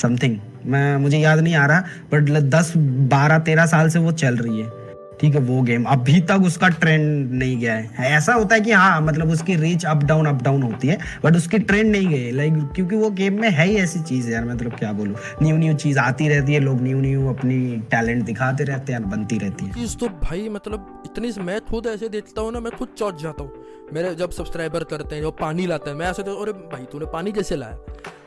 [0.03, 1.81] समथिंग मैं मुझे याद नहीं आ रहा
[2.13, 2.73] बट 10
[3.11, 4.86] 12 13 साल से वो चल रही है।
[5.21, 8.73] ठीक है, वो गेम अभी तक उसका ट्रेंड नहीं गया है। ऐसा होता है कि
[8.73, 12.31] हाँ मतलब उसकी reach up down up down होती है बट उसकी ट्रेंड नहीं गई
[12.31, 15.75] लाइक क्योंकि वो गेम में है ही ऐसी चीज़ यार मतलब क्या बोलूँ। न्यू न्यू
[15.75, 19.73] चीज़ आती रहती है, लोग न्यू न्यू अपनी टैलेंट दिखाते रहते हैं, बनती रहती है।
[19.73, 23.43] चीज़ तो भाई मतलब इतनी, मैं खुद ऐसे देखता हूँ ना, मैं खुद चौथ जाता
[23.43, 23.53] हूँ।
[23.93, 27.07] मेरे जब सब्सक्राइबर करते हैं जो पानी लाते हैं, मैं ऐसे तो अरे भाई, तूने
[27.07, 27.79] पानी कैसे लाया?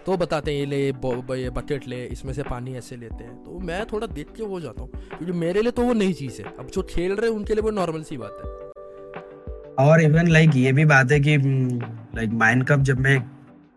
[0.10, 0.78] तो बताते हैं ये ले
[1.36, 4.60] ये बकेट ले, इसमें से पानी ऐसे लेते हैं। तो मैं थोड़ा देख के हो
[4.60, 7.38] जाता हूँ, क्योंकि मेरे लिए तो वो नई चीज़ है। अब जो खेल रहे हैं,
[7.38, 8.58] उनके लिए वो नॉर्मल सी बात है।
[9.80, 13.17] और इवन लाइक ये भी बात है कि लाइक माइंड कप जब मैं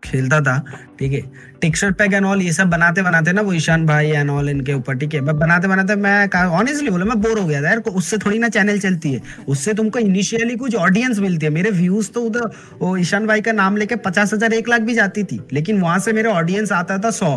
[0.03, 0.57] खेलता था,
[0.99, 1.21] ठीक है।
[1.61, 4.73] टेक्सचर पैक एंड ऑल ये सब बनाते बनाते ना वो ईशान भाई एंड ऑल इनके
[4.73, 8.17] ऊपर, ठीक है। बनाते बनाते मैं ऑनेस्टली बोला, मैं बोर हो गया था यार उससे
[8.17, 12.21] थोड़ी ना चैनल चलती है। उससे तुमको इनिशियली कुछ ऑडियंस मिलती है। मेरे व्यूज़ तो
[12.21, 15.81] उधर, वो ईशान भाई का नाम लेके पचास हज़ार, एक लाख भी जाती थी। लेकिन
[15.81, 17.35] वहाँ से मेरे ऑडियंस आता था सौ,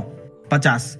[0.53, 0.97] पचास।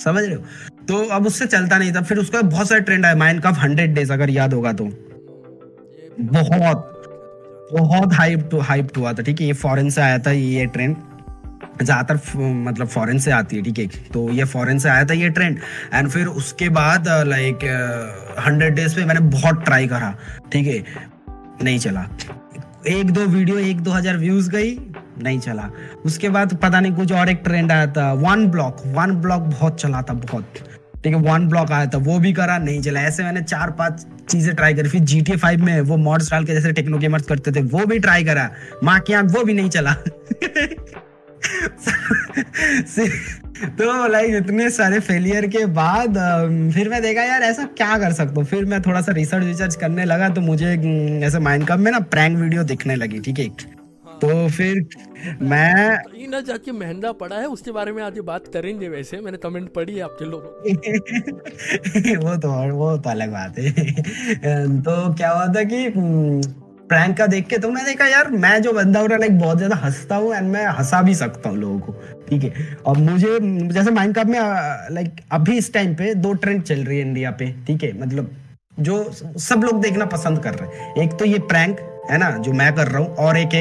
[0.00, 0.42] समझ रहे हो?
[0.88, 3.94] तो अब उससे चलता नहीं था। फिर उसका बहुत सारे ट्रेंड आया माइंड कप हंड्रेड
[3.94, 4.88] डेज़ अगर याद होगा तो।
[6.20, 6.92] बहुत।
[7.72, 9.46] बहुत हाइप हाइप हुआ था, ठीक है?
[9.46, 10.96] ये फॉरेन से आया था ये ट्रेंड
[11.82, 13.86] ज़्यादातर मतलब फॉरेन से आती है, ठीक है?
[14.12, 15.58] तो ये फॉरेन से आया था ये ट्रेंड
[15.94, 17.64] एंड फिर उसके बाद लाइक
[18.46, 20.14] हंड्रेड डेज़ पे मैंने बहुत ट्राई करा,
[20.52, 20.82] ठीक है?
[21.62, 22.06] नहीं चला।
[22.88, 24.78] एक दो वीडियो एक दो हज़ार व्यूज़ गई,
[25.22, 25.68] नहीं चला।
[26.06, 29.80] उसके बाद पता नहीं कुछ और एक ट्रेंड आया था वन ब्लॉक वन ब्लॉक बहुत
[29.80, 30.58] चला था, बहुत।
[31.06, 34.04] ठीक है वन ब्लॉक आया था, वो भी करा, नहीं चला। ऐसे मैंने चार पाँच
[34.30, 37.26] चीज़ें ट्राई करी। फिर जी टी फाइव में वो मॉड्स डाल के जैसे टेक्नो गेमर्स
[37.26, 38.50] करते थे, वो भी ट्राई करा।
[38.84, 39.92] माँ की वो भी नहीं चला।
[43.78, 46.18] तो लाइक इतने सारे फेलियर के बाद
[46.74, 48.44] फिर मैं देखा, यार, ऐसा क्या कर सकता हूँ?
[48.44, 50.74] फिर मैं थोड़ा सा रिसर्च विसर्च करने लगा तो मुझे
[51.26, 53.75] ऐसे माइंड कप में ना प्रैंक वीडियो दिखने लगी, ठीक हाँ।
[54.20, 54.78] तो फिर
[55.42, 59.72] मैं ना जाके महँगा पड़ा है उसके बारे में आज बात करेंगे वैसे मैंने कमेंट
[59.72, 60.74] पढ़ी है आपके लोगों
[62.24, 63.70] वो तो वो तो अलग बात है।
[64.82, 65.88] तो क्या हुआ था कि
[66.88, 69.76] प्रैंक का देख के तो मैं देखा यार मैं जो बंदा हूँ लाइक बहुत ज़्यादा
[69.76, 71.92] हंसता हूँ एंड मैं हंसा भी सकता हूँ लोगों को।
[72.28, 72.52] ठीक है?
[72.86, 74.38] और मुझे जैसे माइंड में
[74.92, 77.92] लाइक अभी इस टाइम पे दो ट्रेंड चल रही है इंडिया पे ठीक है?
[78.00, 78.30] मतलब
[78.78, 79.02] जो
[79.40, 81.78] सब लोग देखना पसंद कर रहे हैं। एक तो ये प्रैंक
[82.10, 83.54] है ना, जो मैं कर रहा हूँ। और एक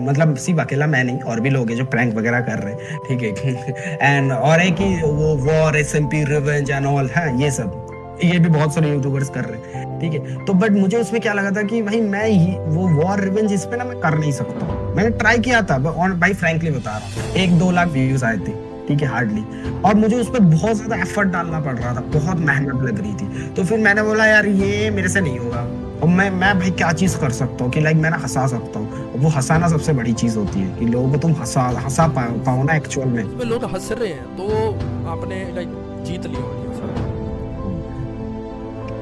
[0.00, 2.98] मतलब सिर्फ़ अकेला मैं नहीं, और भी लोग हैं जो प्रैंक वगैरह कर रहे हैं।
[3.08, 7.40] ठीक है एंड और एक ही वो war S M P revenge and all है,
[7.42, 10.96] ये सब। ये भी बहुत सारे यूट्यूबर्स कर रहे हैं। ठीक है तो बट मुझे
[10.96, 13.98] उसमें क्या लगा था कि भाई मैं ही, वो वॉर रिवेंज इस पे ना मैं
[14.00, 17.70] कर नहीं सकता। मैंने ट्राई किया था और भाई फ्रेंकली बता रहा हूँ, एक दो
[17.70, 18.52] लाख व्यूज़ आए थे।
[18.88, 19.42] ठीक है हार्डली
[19.80, 23.12] और मुझे उस पर बहुत ज़्यादा एफर्ट डालना पड़ रहा था, बहुत मेहनत लग रही
[23.14, 25.62] थी। तो फिर मैंने बोला, यार, ये मेरे से नहीं होगा।
[26.10, 27.72] मैं मैं भाई क्या चीज़ कर सकता हूँ?
[27.72, 30.86] कि लाइक मैं ना हंसा सकता हूँ। वो हंसाना सबसे बड़ी चीज़ होती है कि
[30.86, 34.48] लोगों को तुम हंसा हंसा पाओ पाओ ना एक्चुअल में। लोग हंस रहे हैं तो
[35.10, 36.58] आपने लाइक जीत लिया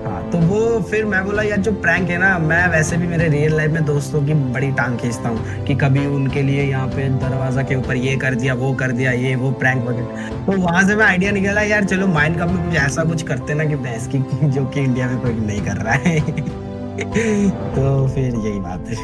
[0.01, 0.59] हाँ तो वो
[0.91, 3.85] फिर मैं बोला यार जो प्रैंक है ना मैं वैसे भी मेरे रियल लाइफ में
[3.85, 7.97] दोस्तों की बड़ी टांग खींचता हूँ कि कभी उनके लिए यहाँ पे दरवाज़ा के ऊपर
[7.97, 11.33] ये कर दिया वो कर दिया ये वो प्रैंक वगैरह। तो वहाँ से मैं आइडिया
[11.33, 14.65] निकला यार चलो माइंड कप में कुछ ऐसा कुछ करते ना कि भैंस की जो
[14.67, 16.68] कि इंडिया में कोई नहीं कर रहा है।
[16.99, 17.83] तो
[18.15, 18.97] फिर यही बात है।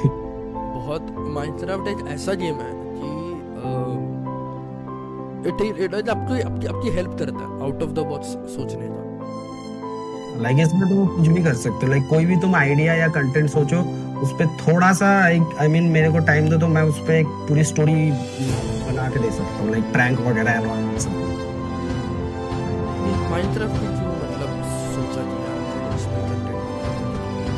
[0.75, 3.09] बहुत माइनक्राफ्ट एक ऐसा गेम है कि
[5.49, 9.03] इट इट इज़ आपको आपकी आपकी हेल्प करता है आउट ऑफ़ द बॉक्स सोचने का।
[10.43, 13.51] लाइक इसमें तुम कुछ भी कर सकते हो। लाइक कोई भी तुम आइडिया या कंटेंट
[13.51, 13.81] सोचो
[14.23, 17.27] उस पर थोड़ा सा आई मीन मेरे को टाइम दो तो मैं उस पर एक
[17.49, 21.23] पूरी स्टोरी बना के दे सकता हूँ लाइक प्रैंक वगैरह मतलब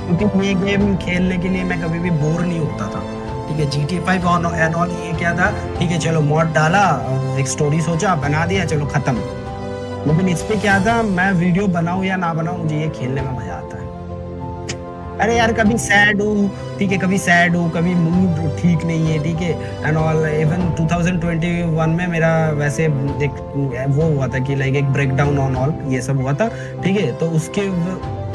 [0.09, 3.01] क्योंकि ये गेम खेलने के लिए मैं कभी भी बोर नहीं होता था।
[3.49, 5.51] ठीक है G T five and all ये क्या था?
[5.79, 6.85] ठीक है, चलो मॉड डाला,
[7.41, 9.17] एक स्टोरी सोचा, बना दिया, चलो खत्म।
[10.07, 13.33] लेकिन इस पे क्या था, मैं वीडियो बनाऊँ या ना बनाऊँ, मुझे ये खेलने में
[13.33, 13.85] मज़ा आता है।
[15.21, 19.19] अरे यार, कभी सैड हूँ, ठीक है, कभी सैड हूँ, कभी मूड ठीक नहीं है,
[19.25, 23.43] ठीक है। एंड ऑल इवन 2021 में मेरा वैसे एक
[23.89, 26.49] वो हुआ था कि लाइक एक ब्रेक डाउन ऑन ऑल ये सब हुआ था,
[26.83, 27.69] ठीक है। तो उसके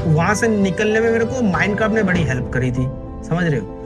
[0.07, 2.87] वहाँ से निकलने में मेरे को माइंड ने बड़ी हेल्प करी थी
[3.27, 3.77] समझ रहे हो?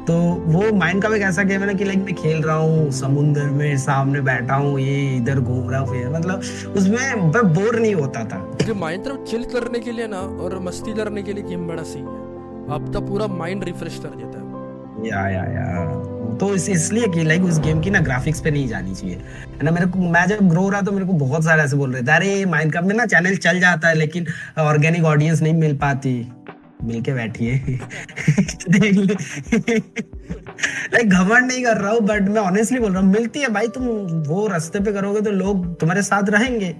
[0.00, 0.14] तो
[0.46, 3.42] वो माइंड का एक ऐसा गेम है ना कि लाइक मैं खेल रहा हूँ समुन्द्र
[3.42, 6.42] में सामने बैठा हूँ ये इधर घूम रहा हूँ मतलब
[6.76, 10.58] उसमें मैं बोर नहीं होता था। जो माइंड तरफ़ चिल करने के लिए ना और
[10.58, 12.18] मस्ती करने के लिए गेम बड़ा सही है।
[12.70, 15.99] आपका पूरा माइंड रिफ्रेश कर देता है। या या या।
[16.40, 19.62] तो इस, इसलिए कि लाइक उस गेम की ना ग्राफिक्स पे नहीं जानी चाहिए। है
[19.62, 19.70] ना?
[19.70, 22.12] मेरे को, मैं जब ग्रो रहा तो मेरे को बहुत सारे ऐसे बोल रहे थे,
[22.12, 24.26] अरे माइंड में ना चैनल चल जाता है, लेकिन
[24.58, 26.32] ऑर्गेनिक ऑडियंस नहीं मिल पाती।
[26.84, 27.52] मिलके बैठिए।
[30.94, 33.68] लाइक घमंड नहीं कर रहा हूँ बट मैं ऑनेस्टली बोल रहा हूँ, मिलती है भाई,
[33.68, 33.84] तुम
[34.28, 36.74] वो रास्ते पे करोगे तो लोग तुम्हारे साथ रहेंगे।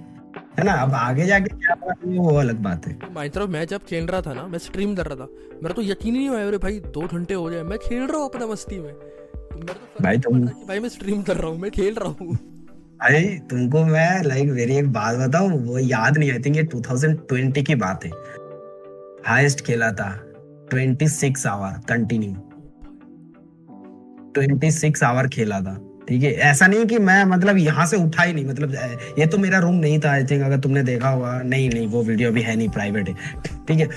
[0.59, 0.73] है ना?
[0.73, 4.47] अब आगे जाके क्या वो अलग बात है। माइत्रो मैं जब खेल रहा था ना,
[4.47, 5.27] मैं स्ट्रीम कर रहा था,
[5.63, 8.47] मेरा तो यकीन नहीं हुआ भाई, दो घंटे हो जाए मैं खेल रहा हूँ अपना
[8.47, 8.93] मस्ती में।
[9.51, 12.35] तो भाई तुम भाई मैं स्ट्रीम कर रहा हूँ मैं खेल रहा हूँ।
[13.01, 17.63] भाई तुमको मैं लाइक मेरी एक बात बताऊँ वो याद नहीं आई थिंक ये 2020
[17.67, 18.11] की बात है।
[19.27, 20.09] हाईएस्ट खेला था
[20.73, 22.33] 26 आवर कंटिन्यू
[24.37, 25.73] 26 आवर खेला था
[26.09, 26.31] ठीक है?
[26.33, 28.73] ऐसा नहीं कि मैं मतलब यहाँ से उठा ही नहीं मतलब
[29.19, 32.03] ये तो मेरा रूम नहीं था आई थिंक अगर तुमने देखा हुआ नहीं नहीं वो
[32.03, 33.15] वीडियो भी है नहीं प्राइवेट है
[33.67, 33.89] ठीक है?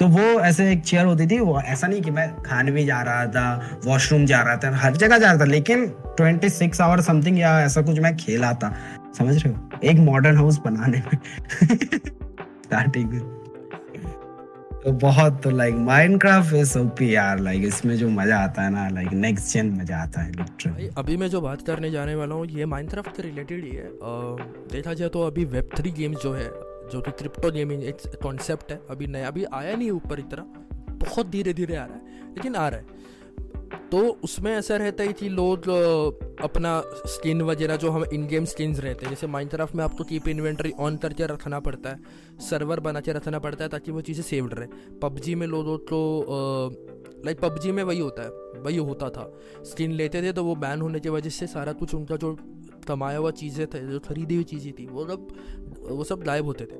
[0.00, 3.00] तो वो ऐसे एक चेयर होती थी, वो ऐसा नहीं कि मैं खाने भी जा
[3.02, 7.00] रहा था वॉशरूम जा रहा था, हर जगह जा रहा था, लेकिन ट्वेंटी सिक्स आवर
[7.00, 8.74] समथिंग या ऐसा कुछ मैं खेला था।
[9.18, 9.80] समझ रहे हो?
[9.84, 11.02] एक मॉडर्न हाउस बनाने
[12.72, 13.36] में।
[14.84, 18.88] तो बहुत तो लाइक माइनक्राफ्ट इज़ ओपी यार लाइक इसमें जो मज़ा आता है ना
[18.88, 22.46] लाइक नेक्स्ट जेन मज़ा आता है लिटरली अभी मैं जो बात करने जाने वाला हूँ,
[22.46, 23.88] ये माइनक्राफ्ट से रिलेटेड ही है।
[24.72, 26.50] देखा जाए तो अभी वेब थ्री गेम्स जो है
[26.88, 30.42] जो कि क्रिप्टो गेमिंग एक कॉन्सेप्ट है, अभी नया, अभी आया नहीं ऊपर इतना
[30.98, 32.96] बहुत धीरे धीरे आ रहा है, लेकिन आ रहा है।
[33.90, 35.68] तो उसमें ऐसा रहता है कि लोग
[36.42, 40.28] अपना स्किन वगैरह जो हम इन गेम स्किन्स रहते हैं, जैसे माइनक्राफ्ट में आपको कीप
[40.28, 42.00] इन्वेंट्री ऑन करके रखना पड़ता है
[42.40, 46.00] सर्वर बना के रखना पड़ता है ताकि वो चीज़ें सेव्ड रहे। पबजी में लोगों को
[47.24, 48.28] लाइक पबजी में वही होता है,
[48.62, 49.32] वही होता था।
[49.64, 52.36] स्किन लेते थे तो वो बैन होने की वजह से सारा कुछ उनका जो
[52.88, 55.28] कमाया हुआ चीज़ें थे जो खरीदी हुई चीज़ें थी वो सब
[55.90, 56.76] वो सब गायब होते थे।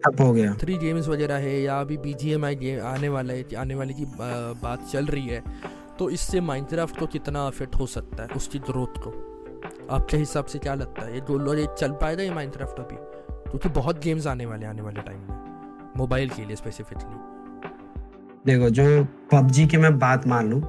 [0.00, 3.08] ठप हो गया। थ्री गेम्स वगैरह है या अभी B G M I game आने
[3.08, 5.42] वाला है आने वाले की बात चल रही है
[5.98, 9.10] तो इससे माइनक्राफ्ट को कितना अफेक्ट हो सकता है उसकी ग्रोथ को?
[9.90, 11.14] आपके हिसाब से क्या लगता है?
[11.14, 12.96] ये दो ये चल पाएगा ये माइनक्राफ्ट अभी?
[13.50, 17.34] क्योंकि बहुत गेम्स आने वाले आने वाले टाइम में मोबाइल के लिए स्पेसिफिकली
[18.46, 18.84] देखो जो
[19.32, 20.60] पबजी की मैं बात मान लूँ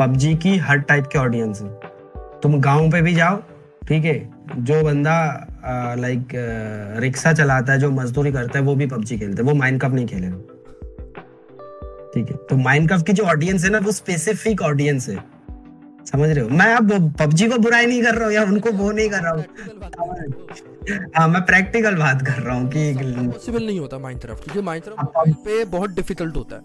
[0.00, 1.68] पबजी की हर टाइप के ऑडियंस है।
[2.42, 3.36] तुम गाँव पे भी जाओ
[3.88, 5.46] ठीक है जो बंदा
[5.98, 6.28] लाइक
[6.98, 10.06] रिक्शा चलाता है जो मजदूरी करता है वो भी पबजी खेलते हैं वो माइंड नहीं
[10.06, 10.36] खेलेगा
[12.14, 15.16] ठीक है तो माइनक्राफ्ट की जो ऑडियंस है ना वो स्पेसिफिक ऑडियंस है।
[16.12, 16.48] समझ रहे हो?
[16.48, 19.32] मैं अब पबजी को बुराई नहीं कर रहा हूँ या उनको वो नहीं कर रहा
[19.32, 19.44] हूँ।
[21.16, 25.64] हाँ। मैं प्रैक्टिकल बात कर रहा हूँ कि पॉसिबल नहीं होता माइनक्राफ्ट क्योंकि माइनक्राफ्ट पे
[25.64, 26.62] बहुत डिफ़िकल्ट होता है।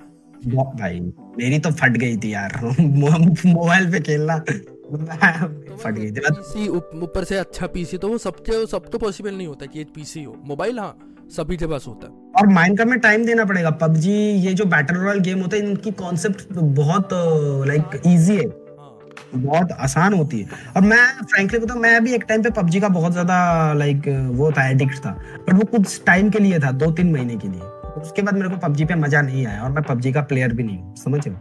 [0.56, 1.00] भाई
[1.38, 2.60] मेरी तो फट गई थी यार।
[3.46, 4.44] मोबाइल पे खेलना।
[4.88, 9.66] फट गई। पीसी ऊपर से अच्छा पीसी तो वो सबके सब तो पॉसिबल नहीं होता
[9.66, 10.98] कि पीसी हो। मोबाइल हाँ
[11.32, 14.14] सभी के पास होता। है और माइनक्राफ्ट में टाइम देना पड़ेगा। पबजी
[14.46, 17.10] ये जो बैटल रॉयल गेम होता है इनकी कॉन्सेप्ट बहुत
[17.68, 18.94] लाइक इजी है। हाँ।
[19.36, 22.90] बहुत आसान होती है। और मैं फ्रैंकली बताऊँ मैं भी एक टाइम पे पबजी का
[22.90, 26.92] बहुत ज़्यादा लाइक वो था एडिक्ट था। बट वो कुछ टाइम के लिए था दो
[26.92, 29.84] तीन महीने के लिए। उसके बाद मेरे को पबजी पे मज़ा नहीं आया और मैं
[29.84, 31.36] पबजी का प्लेयर भी नहीं हूँ। समझ रहे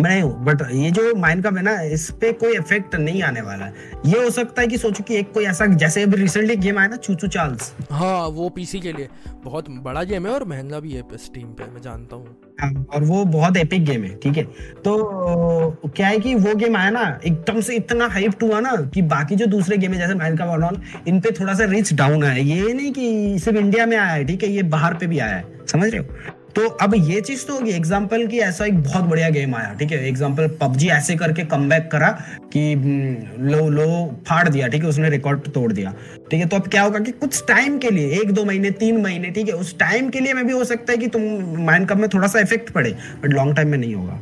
[0.00, 3.40] मैं हूँ बट ये जो माइंड का है ना इस पे कोई इफ़ेक्ट नहीं आने
[3.40, 3.72] वाला। है
[4.06, 6.88] ये हो सकता है कि सोचो कि एक कोई ऐसा जैसे अभी रिसेंटली गेम आया
[6.88, 9.08] ना चूचू चार्ल्स हाँ वो पीसी के लिए
[9.44, 13.04] बहुत बड़ा गेम है और महँगा भी है स्टीम पे मैं जानता हूँ। हाँ, और
[13.04, 14.44] वो बहुत एपिक गेम है ठीक है?
[14.84, 19.02] तो क्या है कि वो गेम आया ना एकदम से इतना हाइप हुआ ना कि
[19.02, 22.24] बाकी जो दूसरे गेम है जैसे माइंड का ऑल इन पे थोड़ा सा रिच डाउन
[22.24, 24.50] है। ये नहीं कि सिर्फ़ इंडिया में आया है ठीक है?
[24.50, 26.34] ये बाहर पे भी आया है समझ रहे हो?
[26.56, 29.90] तो अब ये चीज़ तो होगी। एग्ज़ाम्पल की ऐसा एक बहुत बढ़िया गेम आया ठीक
[29.92, 29.98] है?
[30.08, 32.08] एग्ज़ाम्पल पबजी ऐसे करके कम करा
[32.52, 33.86] कि हम्म, लो लो
[34.28, 34.88] फाड़ दिया ठीक है?
[34.88, 35.92] उसने रिकॉर्ड तोड़ दिया।
[36.30, 36.46] ठीक है?
[36.46, 39.48] तो अब क्या होगा कि कुछ टाइम के लिए एक दो महीने तीन महीने ठीक
[39.48, 39.54] है?
[39.54, 41.22] उस टाइम के लिए में भी हो सकता है कि तुम
[41.66, 44.20] माइंड कप में थोड़ा सा इफ़ेक्ट पड़े बट लॉन्ग टाइम में नहीं होगा।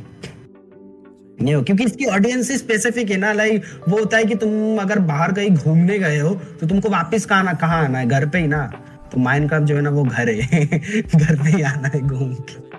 [1.41, 4.77] नहीं हो क्योंकि इसकी ऑडियंस ही स्पेसिफिक है ना लाइक वो होता है कि तुम
[4.81, 8.07] अगर बाहर कहीं घूमने गए हो तो तुमको वापस कहाँ कहाँ आना है?
[8.07, 8.71] घर पे ही ना।
[9.15, 10.65] तो माइनक्राफ्ट जो है ना वो घर है।
[11.01, 12.75] घर पे ही आना है घूम के।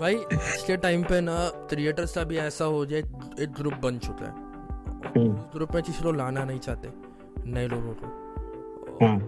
[0.00, 3.00] भाई इसके टाइम पे ना क्रिएटर्स का भी ऐसा हो जाए
[3.40, 4.32] एक ग्रुप बन चुका है।
[5.16, 6.88] ग्रुप हम्म। में किसी को लाना नहीं चाहते
[7.50, 8.06] नए लोगों को।
[9.06, 9.18] हाँ।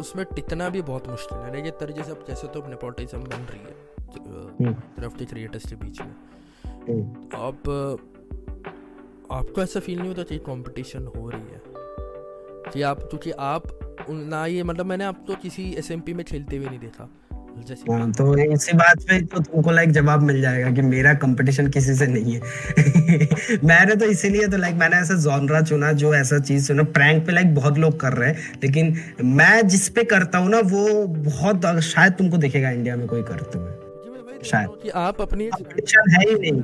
[0.00, 3.60] उसमें टिकना भी बहुत मुश्किल है। लेकिन तरीके से अब जैसे तो नेपोटिज्म बन रही
[3.60, 6.14] है तरफ़ के क्रिएटर्स के बीच में।
[6.66, 7.58] हम्म। अब
[9.32, 11.62] आपको ऐसा फील नहीं होता कि कंपटीशन हो रही है?
[12.72, 16.66] कि आप क्योंकि आप ना ये मतलब मैंने अब तो किसी एसएमपी में खेलते हुए
[16.66, 17.10] नहीं देखा।
[17.90, 21.94] हाँ, तो इसी बात पे तो तुमको लाइक जवाब मिल जाएगा कि मेरा कंपटीशन किसी
[21.94, 22.40] से नहीं है।
[23.64, 27.32] मैंने तो इसीलिए तो लाइक मैंने ऐसा जॉनरा चुना जो ऐसा चीज़ चुना। प्रैंक पे
[27.32, 31.80] लाइक बहुत लोग कर रहे हैं लेकिन मैं जिस पे करता हूँ ना वो बहुत
[31.80, 33.70] शायद तुमको दिखेगा इंडिया में कोई करते हुए।
[34.44, 36.62] शायद। आप अपनी है ही नहीं।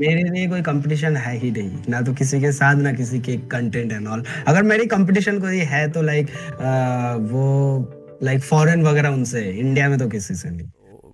[0.00, 3.36] मेरे लिए कोई कंपटीशन है ही नहीं। ना तो किसी के साथ ना किसी के
[3.52, 6.26] कंटेंट एंड ऑल अगर मेरी कंपटीशन कोई है तो लाइक
[7.30, 7.44] वो
[8.22, 10.68] लाइक फॉरेन वगैरह उनसे इंडिया में तो किसी से नहीं।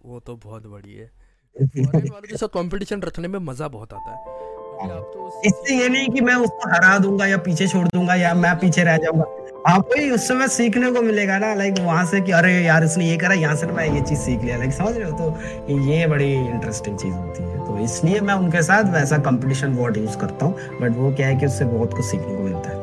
[0.05, 1.11] वो तो बहुत बड़ी है।
[1.61, 4.43] वालों के कंपटीशन रखने में मज़ा बहुत आता है।
[4.85, 8.55] तो इससे ये नहीं कि मैं उसको हरा दूँगा या पीछे छोड़ दूँगा या मैं
[8.61, 9.25] पीछे रह जाऊँगा।
[9.67, 13.09] आपको ही उस समय सीखने को मिलेगा ना लाइक वहाँ से कि अरे यार इसने
[13.09, 16.07] ये करा यहाँ से मैं ये चीज़ सीख लिया। लाइक समझ रहे हो तो ये
[16.07, 20.47] बड़ी इंटरेस्टिंग चीज़ होती है। तो इसलिए मैं उनके साथ वैसा कंपटीशन वर्ड यूज़ करता
[20.47, 22.77] हूँ बट वो क्या है कि उससे बहुत कुछ सीखने को मिलता है।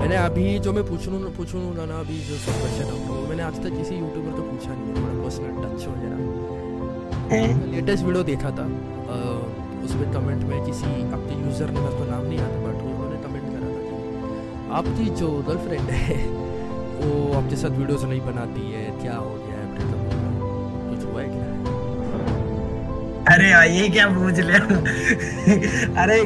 [0.00, 3.76] मैंने अभी जो मैं पूछूँ पूछूँ ना अभी जो सब क्वेश्चन है मैंने आज तक
[3.76, 8.66] किसी यूट्यूबर को पूछा नहीं थोड़ा पर्सनल टच वगैरह लेटेस्ट वीडियो देखा था
[9.86, 13.48] उसमें कमेंट में किसी आपके यूज़र ने मेरे को नाम नहीं आता बट उन्होंने कमेंट
[13.48, 13.96] करा था कि
[14.80, 16.18] आपकी जो गर्लफ्रेंड है
[17.00, 19.35] वो आपके साथ वीडियोस नहीं बनाती है क्या हो
[23.36, 24.58] अरे ये क्या पूछ लिया
[26.02, 26.18] अरे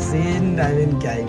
[0.00, 1.22] सीन आई मीन क्या ही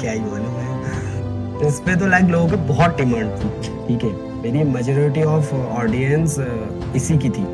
[0.00, 3.48] क्या ही बोलूँ मैं। इस पे तो लाइक लोगों के बहुत डिमांड थी,
[3.86, 4.10] ठीक है?
[4.42, 6.36] मेरी मेजोरिटी ऑफ़ ऑडियंस
[6.96, 7.44] इसी की थी,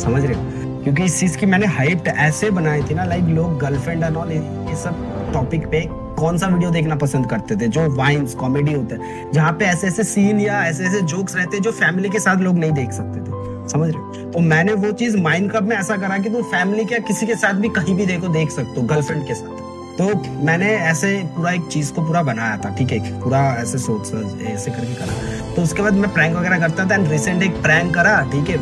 [0.00, 0.82] समझ रहे हो?
[0.82, 4.32] क्योंकि इस चीज़ की मैंने हाइप ऐसे बनाई थी ना लाइक लोग गर्लफ्रेंड एंड ऑल
[4.32, 5.84] ये सब टॉपिक पे
[6.18, 7.68] कौन सा वीडियो देखना पसंद करते थे?
[7.68, 11.56] जो वाइन्स कॉमेडी होते हैं, जहाँ पे ऐसे ऐसे सीन या ऐसे ऐसे जोक्स रहते
[11.56, 13.37] हैं जो फैमिली के साथ लोग नहीं देख सकते थे।
[13.68, 16.98] समझ रहे तो मैंने वो चीज़ माइंड कप में ऐसा करा कि तुम फैमिली क्या
[17.08, 19.66] किसी के साथ भी कहीं भी देखो, देख सकते हो गर्लफ्रेंड के साथ।
[19.98, 20.04] तो
[20.44, 23.20] मैंने ऐसे पूरा एक चीज़ को पूरा बनाया था, ठीक है?
[23.20, 24.12] पूरा ऐसे सोच
[24.46, 27.94] ऐसे करके करा। तो उसके बाद मैं प्रैंक वगैरह करता था एंड रिसेंट एक प्रैंक
[27.94, 28.58] करा, ठीक है?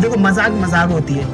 [0.00, 1.24] देखो, मज़ाक मज़ाक होती है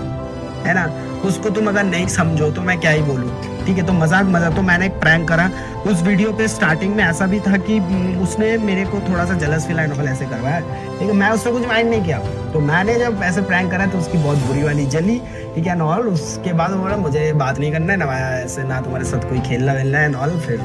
[0.67, 0.91] है ना?
[1.29, 3.31] उसको तुम अगर नहीं समझो तो मैं क्या ही बोलूँ?
[3.67, 5.51] ठीक है तो मज़ाक मज़ाक तो मैंने एक प्रैंक करा।
[5.87, 7.79] उस वीडियो पे स्टार्टिंग में ऐसा भी था कि
[8.23, 11.67] उसने मेरे को थोड़ा सा जलस फील एंड ऐसे करवाया ठीक है, मैं उससे कुछ
[11.69, 12.19] माइंड नहीं किया।
[12.53, 15.21] तो मैंने जब ऐसे प्रैंक करा तो उसकी बहुत बुरी वाली जली।
[15.55, 19.05] ठीक है नॉल उसके बाद बोला, मुझे बात नहीं करना है, ना ऐसे, ना तुम्हारे
[19.05, 20.59] साथ कोई खेलना वेलना है नॉल फिर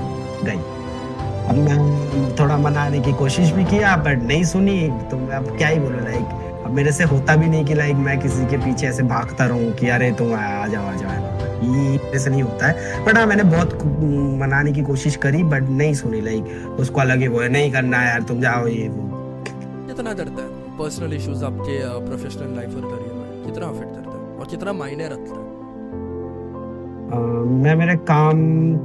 [0.43, 0.59] गई।
[1.49, 4.79] अब मैं थोड़ा मनाने की कोशिश भी किया बट नहीं सुनी।
[5.11, 7.95] तो मैं अब क्या ही बोलूँ लाइक अब मेरे से होता भी नहीं कि लाइक
[7.97, 11.26] मैं किसी के पीछे ऐसे भागता रहूँ कि, अरे, तुम आ जाओ आ जाओ।
[11.63, 13.83] ये से नहीं होता है। बट हाँ मैंने बहुत
[14.41, 18.03] मनाने की कोशिश करी बट नहीं सुनी लाइक उसको अलग ही वो है नहीं करना
[18.03, 19.03] यार तुम जाओ ये वो।
[19.87, 20.49] कितना डरता है?
[20.77, 24.37] पर्सनल इश्यूज़ आपके प्रोफेशनल लाइफ और करियर में कितना अफेक्ट करता है?
[24.37, 25.45] और कितना मायने रखता है?
[27.07, 28.37] uh, मैं मेरे काम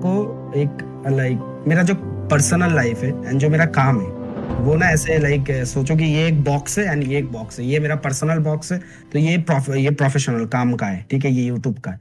[0.05, 0.15] को
[0.57, 1.95] एक लाइक मेरा जो
[2.31, 4.21] पर्सनल लाइफ है एंड जो मेरा काम है
[4.65, 7.65] वो ना ऐसे लाइक सोचो कि ये एक बॉक्स है एंड ये एक बॉक्स है।
[7.67, 8.79] ये मेरा पर्सनल बॉक्स है
[9.13, 12.01] तो ये प्रोफ, ये प्रोफेशनल काम का है ठीक है ये यूट्यूब का है।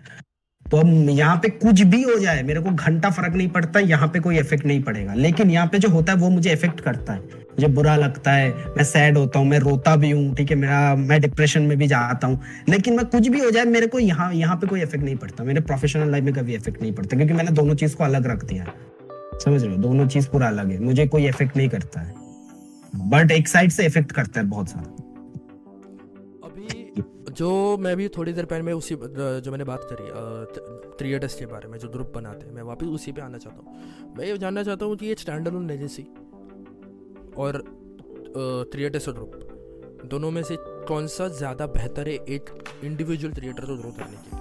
[0.72, 4.08] तो अब यहाँ पे कुछ भी हो जाए, मेरे को घंटा फ़र्क नहीं पड़ता, यहाँ
[4.08, 7.14] पे कोई इफ़ेक्ट नहीं पड़ेगा। लेकिन यहाँ पे जो होता है, वो मुझे इफ़ेक्ट करता
[7.14, 10.56] है। मुझे बुरा लगता है, मैं सैड होता हूँ, मैं रोता भी हूँ, ठीक है,
[10.58, 14.00] मेरा, मैं डिप्रेशन में भी जाता हूँ। लेकिन मैं कुछ भी हो जाए, मेरे को
[14.00, 17.18] यहाँ यहाँ पे कोई इफ़ेक्ट नहीं पड़ता। मेरे प्रोफेशनल लाइफ में कभी इफ़ेक्ट नहीं पड़ता,
[17.18, 18.66] क्योंकि मैंने दोनों चीज़ को अलग रख दिया
[19.46, 19.78] समझ रहे हो?
[19.78, 22.14] दोनों चीज़ पूरा अलग है। मुझे कोई इफ़ेक्ट नहीं करता है।
[23.10, 25.01] बट एक साइड से इफ़ेक्ट करता है बहुत सारा।
[27.32, 31.68] जो मैं भी थोड़ी देर पहले मैं उसी, जो मैंने बात करी थ्रिएटर्स के बारे
[31.68, 34.64] में, जो ग्रुप बनाते हैं, मैं वापस उसी पे आना चाहता हूँ। मैं ये जानना
[34.64, 36.04] चाहता हूँ कि ये स्टैंड अलोन एजेंसी
[37.38, 37.62] और
[38.74, 39.32] थ्रिएटर्स और ग्रुप
[40.06, 40.56] दोनों में से
[40.88, 42.50] कौन सा ज़्यादा बेहतर है एक
[42.84, 44.40] इंडिविजुअल थिएटर को ग्रो करने के लिए?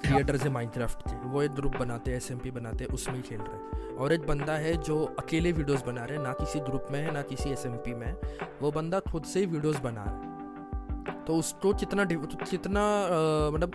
[0.00, 3.56] क्रिएटर्स है माइनक्राफ्ट के, वो एक ग्रुप बनाते हैं एसएमपी बनाते हैं, उसमें खेल रहे
[3.56, 7.00] हैं। और एक बंदा है जो अकेले वीडियोस बना रहे हैं, ना किसी ग्रुप में
[7.00, 8.16] है, ना किसी एसएमपी में है।
[8.62, 10.37] वो बंदा खुद से ही वीडियोस बना रहा है।
[11.26, 12.82] तो उसको कितना कितना
[13.54, 13.72] मतलब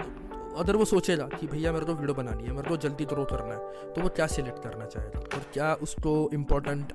[0.60, 3.54] अगर वो सोचेगा कि भैया मेरे को वीडियो बनानी है मेरे को जल्दी ग्रो करना
[3.54, 5.20] है तो वो क्या सिलेक्ट करना चाहेगा?
[5.20, 6.94] और क्या उसको इम्पोर्टेंट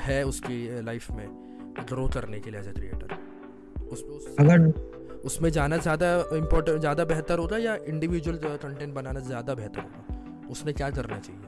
[0.00, 1.26] है उसकी लाइफ में
[1.88, 3.16] ग्रो करने के लिए एज ए क्रिएटर
[3.92, 4.04] उस
[4.38, 4.72] अगर
[5.24, 10.48] उसमें जाना ज़्यादा इम्पोर्टेंट ज़्यादा बेहतर होगा या इंडिविजुअल कंटेंट बनाना ज़्यादा बेहतर होगा?
[10.50, 11.42] उसमें क्या करना चाहिए?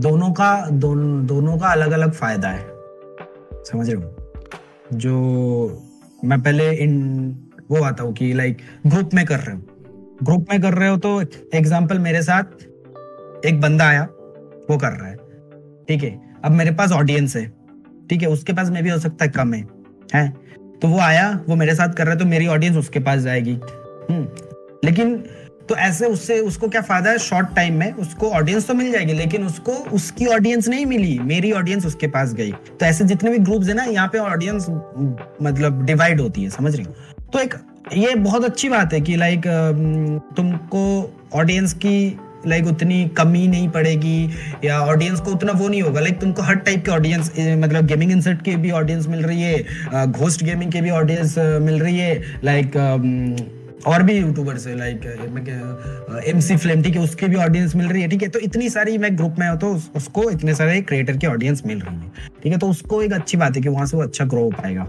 [0.00, 2.66] दोनों का दोन, दोनों का अलग अलग फ़ायदा है।
[3.64, 4.19] समझ रहे हो?
[4.92, 5.86] जो
[6.24, 6.98] मैं पहले इन
[7.70, 9.62] वो आता हूँ कि लाइक ग्रुप में कर रहे हो।
[10.22, 11.20] ग्रुप में कर रहे हो तो
[11.54, 14.02] एग्ज़ाम्पल मेरे साथ एक बंदा आया
[14.70, 15.16] वो कर रहा है।
[15.88, 17.46] ठीक है अब मेरे पास ऑडियंस है।
[18.10, 19.64] ठीक है उसके पास में भी हो सकता है कम है
[20.14, 20.28] है?
[20.82, 23.54] तो वो आया वो मेरे साथ कर रहा है तो मेरी ऑडियंस उसके पास जाएगी।
[24.10, 24.26] हम्म,
[24.84, 25.14] लेकिन
[25.70, 27.18] तो ऐसे उससे उसको क्या फ़ायदा है?
[27.18, 31.52] शॉर्ट टाइम में उसको ऑडियंस तो मिल जाएगी, लेकिन उसको उसकी ऑडियंस नहीं मिली। मेरी
[31.52, 34.66] ऑडियंस उसके पास गई। तो ऐसे जितने भी ग्रुप्स है ना, यहाँ पे ऑडियंस
[35.42, 36.94] मतलब डिवाइड होती है, समझ रही हो?
[37.22, 37.54] तो एक,
[37.92, 39.46] ये बहुत अच्छी बात है कि लाइक
[40.36, 40.82] तुमको
[41.34, 44.30] ऑडियंस की लाइक उतनी कमी नहीं पड़ेगी,
[44.64, 48.12] या ऑडियंस को उतना वो नहीं होगा। लाइक तुमको हर टाइप के ऑडियंस मतलब गेमिंग
[48.12, 52.40] इंसर्ट की भी ऑडियंस मिल रही है घोस्ट गेमिंग की भी ऑडियंस मिल रही है।
[52.44, 52.72] लाइक
[53.86, 55.06] और भी यूट्यूबर्स है लाइक
[56.26, 58.28] एम सी फ्लेम ठीक है उसकी भी ऑडियंस मिल रही है ठीक है?
[58.28, 61.80] तो इतनी सारी मैं ग्रुप में हो तो उसको इतने सारे क्रिएटर की ऑडियंस मिल
[61.80, 62.58] रही है ठीक है?
[62.58, 64.84] तो उसको एक अच्छी बात है कि वहाँ से वो अच्छा ग्रो हो पाएगा।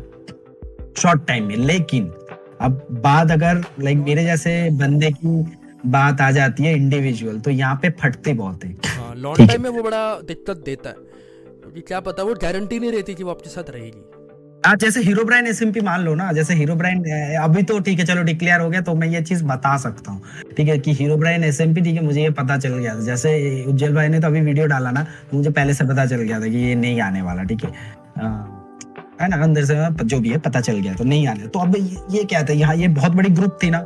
[0.98, 2.12] शॉर्ट टाइम में लेकिन
[2.62, 5.42] अब बात अगर लाइक मेरे जैसे बंदे की
[5.86, 8.72] बात आ जाती है इंडिविजुअल तो यहाँ पे फटते बहुत है।
[9.16, 13.14] लॉन्ग हाँ, टाइम में वो बड़ा दिक्कत देता है क्या पता वो गारंटी नहीं रहती
[13.14, 14.04] कि वो आपके साथ रहेगी।
[14.64, 17.04] हाँ जैसे हीरो ब्राइन एस मान लो ना, जैसे हीरो ब्राइन
[17.38, 20.22] अभी तो ठीक है, चलो डिक्लेयर हो गया तो मैं ये चीज़ बता सकता हूँ।
[20.58, 23.64] ठीक है, कि हीरो ब्राइन एस ठीक है, मुझे ये पता चल गया था। जैसे
[23.68, 26.40] उज्जवल भाई ने तो अभी वीडियो डाला ना तो मुझे पहले से पता चल गया
[26.42, 27.72] था कि ये नहीं आने वाला, ठीक है।
[29.22, 31.76] है ना, अंदर से जो भी है, पता चल गया तो नहीं आने तो अब
[32.12, 33.84] ये क्या था, यहाँ ये बहुत बड़ी ग्रुप थी ना,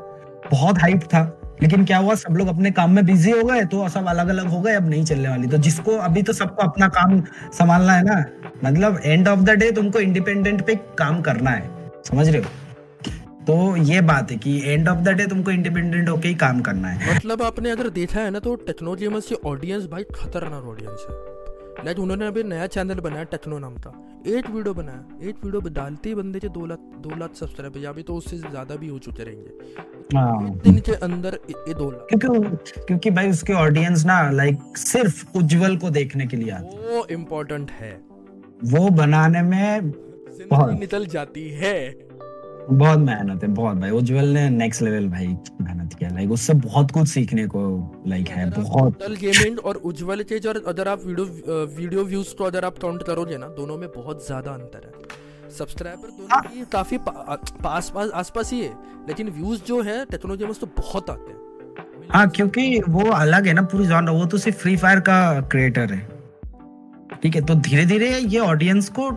[0.51, 1.23] बहुत हाइप था,
[1.61, 4.47] लेकिन क्या हुआ, सब लोग अपने काम में बिज़ी हो गए तो सब अलग अलग
[4.47, 7.21] हो गए, अब नहीं चलने वाली। तो जिसको अभी तो सबको अपना काम
[7.53, 8.23] संभालना है ना
[8.63, 12.49] मतलब एंड ऑफ़ द डे तुमको इंडिपेंडेंट पे काम करना है। समझ रहे हो?
[13.47, 16.87] तो ये बात है कि एंड ऑफ़ द डे तुमको इंडिपेंडेंट होके ही काम करना
[16.87, 21.05] है। मतलब आपने अगर देखा है ना तो टेक्नोलॉजी में से ऑडियंस भाई खतरनाक ऑडियंस
[21.09, 21.15] है।
[21.85, 23.93] लाइक उन्होंने अभी नया चैनल बनाया टेक्नो नाम का।
[24.27, 27.91] एट वीडियो बनाया एट वीडियो डालते ही बंदे के दो लाख दो लाख सब्सक्राइबर या
[27.91, 32.07] भी तो उससे ज़्यादा भी हो चुके रहेंगे। हाँ। दिन के अंदर ये दो लाख।
[32.09, 37.05] क्योंकि क्योंकि भाई उसके ऑडियंस ना लाइक सिर्फ़ उज्जवल को देखने के लिए आते वो
[37.11, 37.93] इम्पोर्टेंट है।
[38.59, 39.91] वो बनाने में
[40.41, 41.77] बहुत निकल जाती है।
[42.69, 46.91] बहुत मेहनत है बहुत भाई। उज्जवल ने नेक्स्ट लेवल भाई मेहनत किया। लाइक उससे बहुत
[46.91, 47.61] कुछ सीखने को
[48.07, 52.43] लाइक है बहुत। टोटल गेमिंग और उज्जवल के जो अगर आप वीडियो वीडियो व्यूज़ को
[52.43, 56.67] अगर आप काउंट करोगे ना दोनों में बहुत ज़्यादा अंतर है। सब्सक्राइबर दोनों की हाँ।
[56.71, 58.73] काफ़ी पास पास आस पास ही है
[59.07, 63.53] लेकिन व्यूज़ जो है टेक्नोलॉजी में तो बहुत आते हैं। हाँ क्योंकि वो अलग है
[63.53, 66.14] ना पूरी जॉनर वो तो सिर्फ़ फ्री फायर का क्रिएटर है।
[67.23, 69.09] ठीक है तो धीरे धीरे ये ऑडियंस को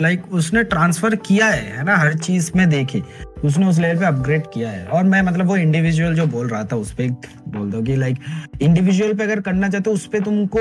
[0.00, 3.02] लाइक उसने ट्रांसफ़र किया है है ना, हर चीज़ में देखे।
[3.44, 6.64] उसने उस लेवल पे अपग्रेड किया है। और मैं मतलब वो इंडिविजुअल जो बोल रहा
[6.64, 7.08] था, उस पर
[7.48, 8.18] बोल दो कि लाइक
[8.62, 10.60] इंडिविजुअल पे अगर करना चाहते हो उस पर तुमको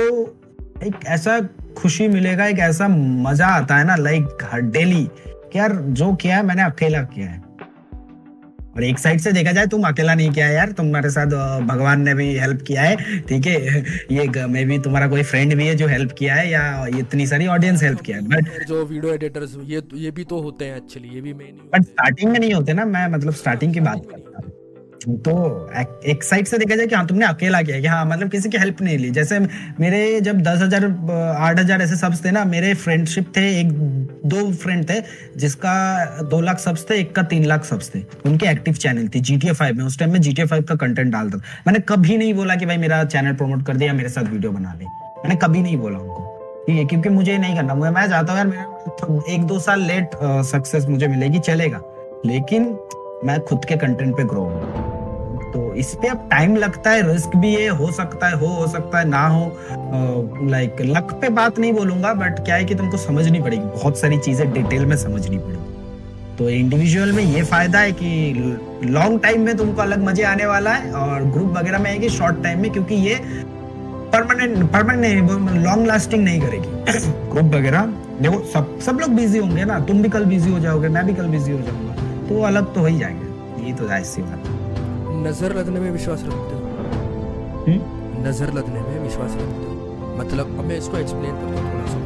[0.88, 1.40] एक ऐसा
[1.78, 5.08] खुशी मिलेगा, एक ऐसा मज़ा आता है ना लाइक डेली
[5.56, 7.42] यार, जो किया है, मैंने अकेला किया है।
[8.76, 11.34] और एक साइड से देखा जाए तुम अकेला नहीं किया यार। तुम्हारे साथ
[11.68, 13.56] भगवान ने भी हेल्प किया है ठीक है?
[14.12, 16.64] ये मे भी तुम्हारा कोई फ्रेंड भी है जो हेल्प किया है या
[17.00, 20.66] इतनी सारी ऑडियंस हेल्प किया है बट जो वीडियो एडिटर्स ये ये भी तो होते
[20.66, 23.80] हैं एक्चुअली ये भी मेन बट स्टार्टिंग में नहीं होते ना मैं मतलब स्टार्टिंग की
[23.82, 24.51] बात कर रहा हूँ।
[25.02, 25.34] तो
[26.06, 28.58] एक, साइड से देखा जाए कि हाँ तुमने अकेला किया कि हाँ मतलब किसी की
[28.58, 29.39] हेल्प नहीं ली। जैसे
[29.80, 30.86] मेरे जब दस हज़ार
[31.38, 33.72] आठ हज़ार ऐसे सब्स थे ना मेरे फ्रेंडशिप थे एक
[34.26, 35.02] दो फ्रेंड थे
[35.38, 35.74] जिसका
[36.24, 39.38] दो लाख सब्स थे एक का तीन लाख सब्स थे। उनकी एक्टिव चैनल थी जी
[39.38, 42.18] टी फाइव में। उस टाइम में जी टी फाइव का कंटेंट डालता था। मैंने कभी
[42.18, 45.36] नहीं बोला कि भाई मेरा चैनल प्रमोट कर दिया मेरे साथ वीडियो बना ले मैंने
[45.38, 48.47] कभी नहीं बोला उनको। ठीक है क्योंकि मुझे नहीं करना। मुझे मैं चाहता हूँ यार
[48.47, 50.16] मेरा एक दो साल लेट
[50.47, 51.82] सक्सेस मुझे मिलेगी चलेगा।
[52.26, 52.74] लेकिन
[53.26, 57.36] मैं खुद के कंटेंट पे ग्रो हूँ। तो इस पे अब टाइम लगता है रिस्क
[57.36, 61.60] भी है, हो सकता है, हो हो सकता है, ना हो। लाइक लक पे बात
[61.60, 65.38] नहीं बोलूँगा बट क्या है कि तुमको समझनी पड़ेगी। बहुत सारी चीज़ें डिटेल में समझनी
[65.38, 68.42] पड़ेगी। तो इंडिविजुअल में ये फ़ायदा है कि
[68.84, 72.44] लॉन्ग टाइम में तुमको अलग मज़े आने वाला है और ग्रुप वगैरह में कि शॉर्ट
[72.44, 73.16] टाइम में, क्योंकि ये
[74.14, 75.30] परमानेंट परमानेंट
[75.66, 77.00] लॉन्ग लास्टिंग नहीं करेगी।
[77.32, 80.90] ग्रुप वगैरह, देखो, सब सब लोग बिज़ी होंगे ना, तुम भी कल बिज़ी हो जाओगे,
[80.90, 81.91] मैं भी कल बिज़ी हो जाऊँगा।
[82.32, 84.52] तो अलग तो हो ही जाएँगे। ये तो ज़ाहिर सी बात है।
[85.24, 86.62] नज़र लगने में विश्वास रखते हो?
[87.66, 88.28] हम्म?
[88.28, 89.72] नज़र लगने में विश्वास रखते हो?
[90.20, 91.98] मतलब अब मैं इसको एक्सप्लेन करता हूँ थोड़ा सा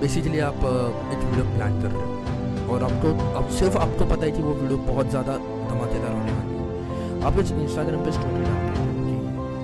[0.00, 3.08] बेसिकली आप एक वीडियो प्लान कर रहे हो। और आपको
[3.38, 5.36] अब सिर्फ़ आपको पता है कि वो वीडियो बहुत ज़्यादा
[5.70, 9.14] धमाकेदार होने वाली है। आप इस इंस्टाग्राम पे स्टोरी डालते हो कि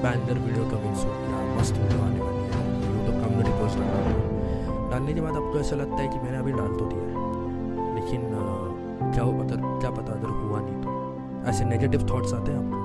[0.02, 4.88] बैनर वीडियो कमिंग सून या मस्त वीडियो आने वाली है। यूट्यूब कम्युनिटी पोस्ट डालते हो
[4.90, 7.14] डालने के बाद आपको ऐसा लगता है कि मैंने अभी डाल तो दिया है।
[7.94, 8.22] लेकिन
[9.14, 10.88] क्या मतलब क्या पता अगर हुआ नहीं तो।
[11.50, 12.78] ऐसे नेगेटिव थॉट्स आते हैं आपको।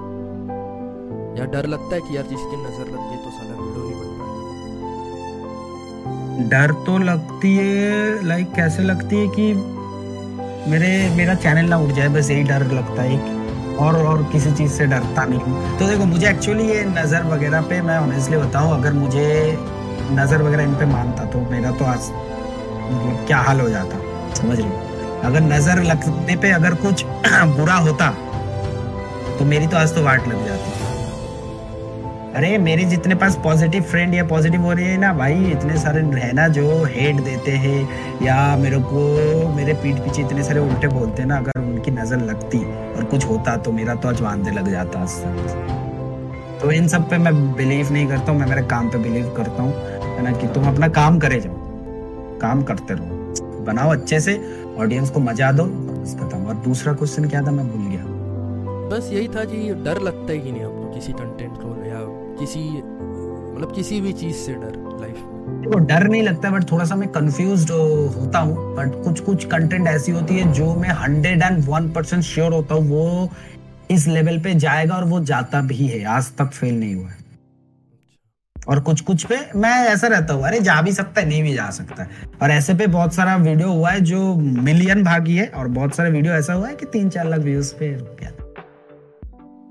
[1.40, 4.10] या डर लगता है कि यार जिसकी नज़र लग गई तो साला वीडियो नहीं बन
[4.20, 4.40] पाएगा।
[6.50, 9.46] डर तो लगती है लाइक कैसे लगती है कि
[10.72, 13.16] मेरे, मेरा चैनल ना उठ जाए, बस यही डर लगता है
[13.78, 17.62] और और किसी चीज़ से डरता नहीं हूँ। तो देखो, मुझे एक्चुअली ये नज़र वगैरह
[17.70, 19.28] पे मैं ऑनेस्टली बताऊँ, अगर मुझे
[20.12, 23.98] नज़र वगैरह इन पे मानता तो मेरा तो आज मतलब क्या हाल हो जाता,
[24.34, 24.70] समझ रही
[25.24, 27.04] अगर नज़र लगने पे अगर कुछ
[27.58, 28.10] बुरा होता
[29.40, 30.80] तो मेरी तो आज तो वाट लग जाती।
[32.36, 36.02] अरे, मेरे जितने पास पॉजिटिव फ्रेंड या पॉजिटिव हो रही है ना भाई, इतने सारे
[36.02, 37.80] रहना जो हेट देते हैं,
[38.24, 39.02] या मेरे को,
[39.56, 42.58] मेरे पीठ पीछे इतने सारे उल्टे बोलते हैं ना, अगर उनकी नज़र लगती
[42.96, 45.06] और कुछ होता तो मेरा तो आज वादे लग जाता
[46.62, 49.64] तो इन सब पे मैं बिलीव नहीं करता हूँ, मैं मेरे काम पे बिलीव करता
[49.64, 49.74] हूँ,
[50.08, 51.56] है ना, कि तुम अपना काम करे जाओ,
[52.42, 53.20] काम करते रहो।
[53.66, 54.34] बनाओ अच्छे से
[54.78, 57.52] ऑडियंस को मज़ा दो। खत्म। और दूसरा क्वेश्चन क्या था?
[57.52, 58.04] मैं भूल गया।
[58.90, 62.00] बस यही था कि डर लगता ही नहीं आपको किसी कंटेंट को या
[62.40, 65.16] किसी मतलब किसी भी चीज़ से डर लाइफ
[65.62, 69.88] देखो डर नहीं लगता बट थोड़ा सा मैं कंफ्यूज होता हूँ। बट कुछ कुछ कंटेंट
[69.88, 73.30] ऐसी होती है जो मैं hundred and one percent sure होता हूँ वो
[73.92, 77.20] इस लेवल पे जाएगा और वो जाता भी है। आज तक फेल नहीं हुआ है।
[78.68, 81.54] और कुछ कुछ पे मैं ऐसा रहता हूँ अरे जा भी सकता है नहीं भी
[81.54, 82.10] जा सकता है।
[82.42, 86.12] और ऐसे पे बहुत सारा वीडियो हुआ है जो मिलियन भागी है और बहुत सारे
[86.12, 88.30] वीडियो ऐसा हुआ है कि तीन चार लाख व्यूज़ पे रुक गया।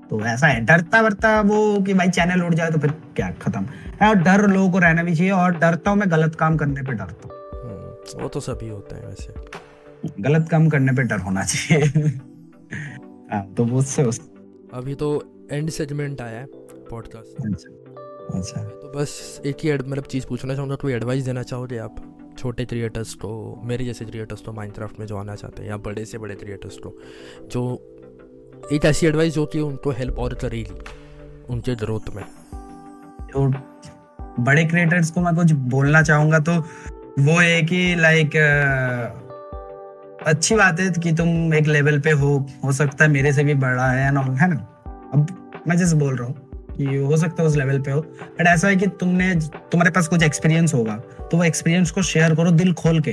[0.09, 3.65] तो ऐसा है डरता वरता वो कि भाई चैनल उड़ जाए तो फिर क्या खत्म।
[4.01, 6.81] है और डर लोगों को रहना भी चाहिए और डरता हूँ मैं गलत काम करने
[6.81, 11.19] पे डरता हूँ। हम्म, वो तो सभी होते हैं वैसे। गलत काम करने पे डर
[11.19, 12.07] होना चाहिए।
[13.31, 14.19] हाँ तो वो से उस...
[14.73, 15.11] अभी तो
[15.51, 16.45] एंड सेगमेंट आया है
[16.89, 17.80] पॉडकास्ट
[18.35, 21.95] अच्छा। तो बस एक ही मतलब चीज़ पूछना चाहूँगा कोई एडवाइस देना चाहोगे आप?
[22.37, 26.05] छोटे क्रिएटर्स को मेरे जैसे क्रिएटर्स को माइनक्राफ्ट में जो आना चाहते हैं या बड़े
[26.05, 26.97] से बड़े क्रिएटर्स को
[27.47, 27.61] जो
[28.73, 30.79] एक ऐसी एडवाइस जो कि उनको हेल्प और करेगी
[31.49, 32.25] उनके ग्रोथ में।
[33.33, 33.53] तो
[34.39, 36.51] बड़े क्रिएटर्स को मैं कुछ बोलना चाहूँगा तो
[37.19, 38.35] वो है कि लाइक
[40.27, 43.53] अच्छी बात है कि तुम एक लेवल पे हो हो सकता है मेरे से भी
[43.53, 44.55] बड़ा है ना है ना?
[45.13, 48.47] अब मैं जैसे बोल रहा हूँ कि हो सकता है उस लेवल पे हो। बट
[48.47, 50.95] ऐसा है कि तुमने, तुम्हारे पास कुछ एक्सपीरियंस होगा।
[51.31, 53.11] तो वो एक्सपीरियंस को शेयर करो दिल खोल के।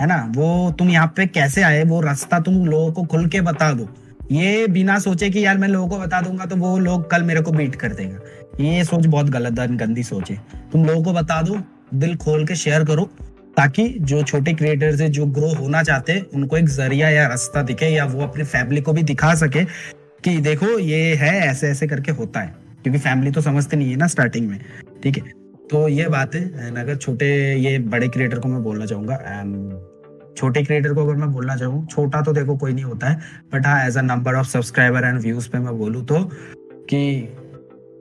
[0.00, 0.32] है ना?
[0.36, 1.84] वो तुम यहाँ पे कैसे आए?
[1.84, 3.88] वो रास्ता तुम लोगों को खुल के बता दो।
[4.32, 7.40] ये बिना सोचे कि यार मैं लोगों को बता दूँगा तो वो लोग कल मेरे
[7.40, 8.18] को बीट कर देगा।
[8.60, 10.42] ये सोच बहुत गलत है गंदी सोच है।
[10.72, 11.62] तुम लोगों को बता दो,
[11.94, 13.04] दिल खोल के शेयर करो,
[13.56, 17.62] ताकि जो छोटे क्रिएटर है, जो ग्रो होना चाहते हैं, उनको एक ज़रिया या रास्ता
[17.62, 19.64] दिखे, या वो अपनी फैमिली को भी दिखा सके
[20.24, 23.96] कि देखो, ये है ऐसे ऐसे करके होता है। क्योंकि फैमिली तो समझते नहीं है
[23.96, 24.58] ना स्टार्टिंग में।
[25.02, 25.24] ठीक है?
[25.70, 27.26] तो ये बात है एंड अगर छोटे
[27.56, 31.86] ये बड़े क्रिएटर को मैं बोलना चाहूँगा एंड छोटे क्रिएटर को अगर मैं बोलना चाहूँ,
[31.86, 33.20] छोटा तो देखो कोई नहीं होता है
[33.54, 36.22] बट हाँ as a number of subscriber and views पे मैं बोलूँ तो
[36.90, 37.28] कि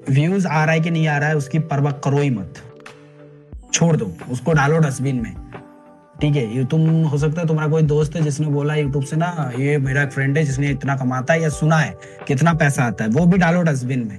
[0.10, 2.62] व्यूज़ आ रहा है कि नहीं आ रहा है, उसकी परवाह करो ही मत।
[3.74, 5.36] छोड़ दो, उसको डालो डस्टबिन में।
[6.22, 6.46] ठीक है?
[6.58, 9.78] ये तुम, हो सकता है तुम्हारा कोई दोस्त है जिसने बोला यूट्यूब से ना, ये
[9.78, 11.96] मेरा फ्रेंड है जिसने इतना कमाता है या सुना है,
[12.28, 14.18] कितना पैसा आता है, वो भी डालो डस्टबिन में।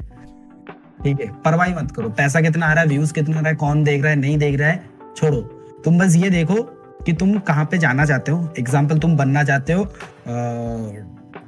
[1.05, 3.57] ठीक है परवाह मत करो। पैसा कितना आ रहा है व्यूज़ कितना आ रहा है
[3.57, 4.83] कौन देख रहा है नहीं देख रहा है
[5.17, 5.41] छोड़ो।
[5.85, 6.63] तुम बस ये देखो
[7.07, 9.85] कि तुम कहाँ पे जाना चाहते हो। एग्ज़ाम्पल तुम बनना चाहते हो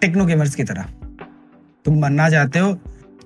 [0.01, 0.87] टेक्नो गेमर्स की तरह।
[1.85, 2.79] तुम बनना चाहते हो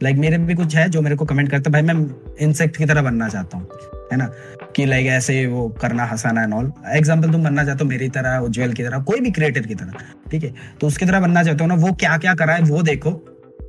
[0.02, 1.94] लाइक like, मेरे भी कुछ है जो मेरे को कमेंट करते भाई मैं
[2.40, 3.66] इंसेक्ट की तरह बनना चाहता हूँ।
[4.12, 4.28] है ना?
[4.76, 8.38] कि लाइक ऐसे वो करना हंसाना एंड ऑल एग्ज़ाम्पल तुम बनना चाहते हो मेरी तरह
[8.38, 9.92] उज्जवल की तरह कोई भी क्रिएटर की तरह।
[10.30, 10.52] ठीक है?
[10.80, 13.10] तो उसकी तरह बनना चाहते हो ना वो क्या क्या करा है वो देखो।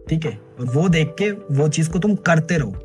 [0.10, 0.38] ठीक है?
[0.60, 2.76] और वो देख के वो चीज़ को तुम करते रहो।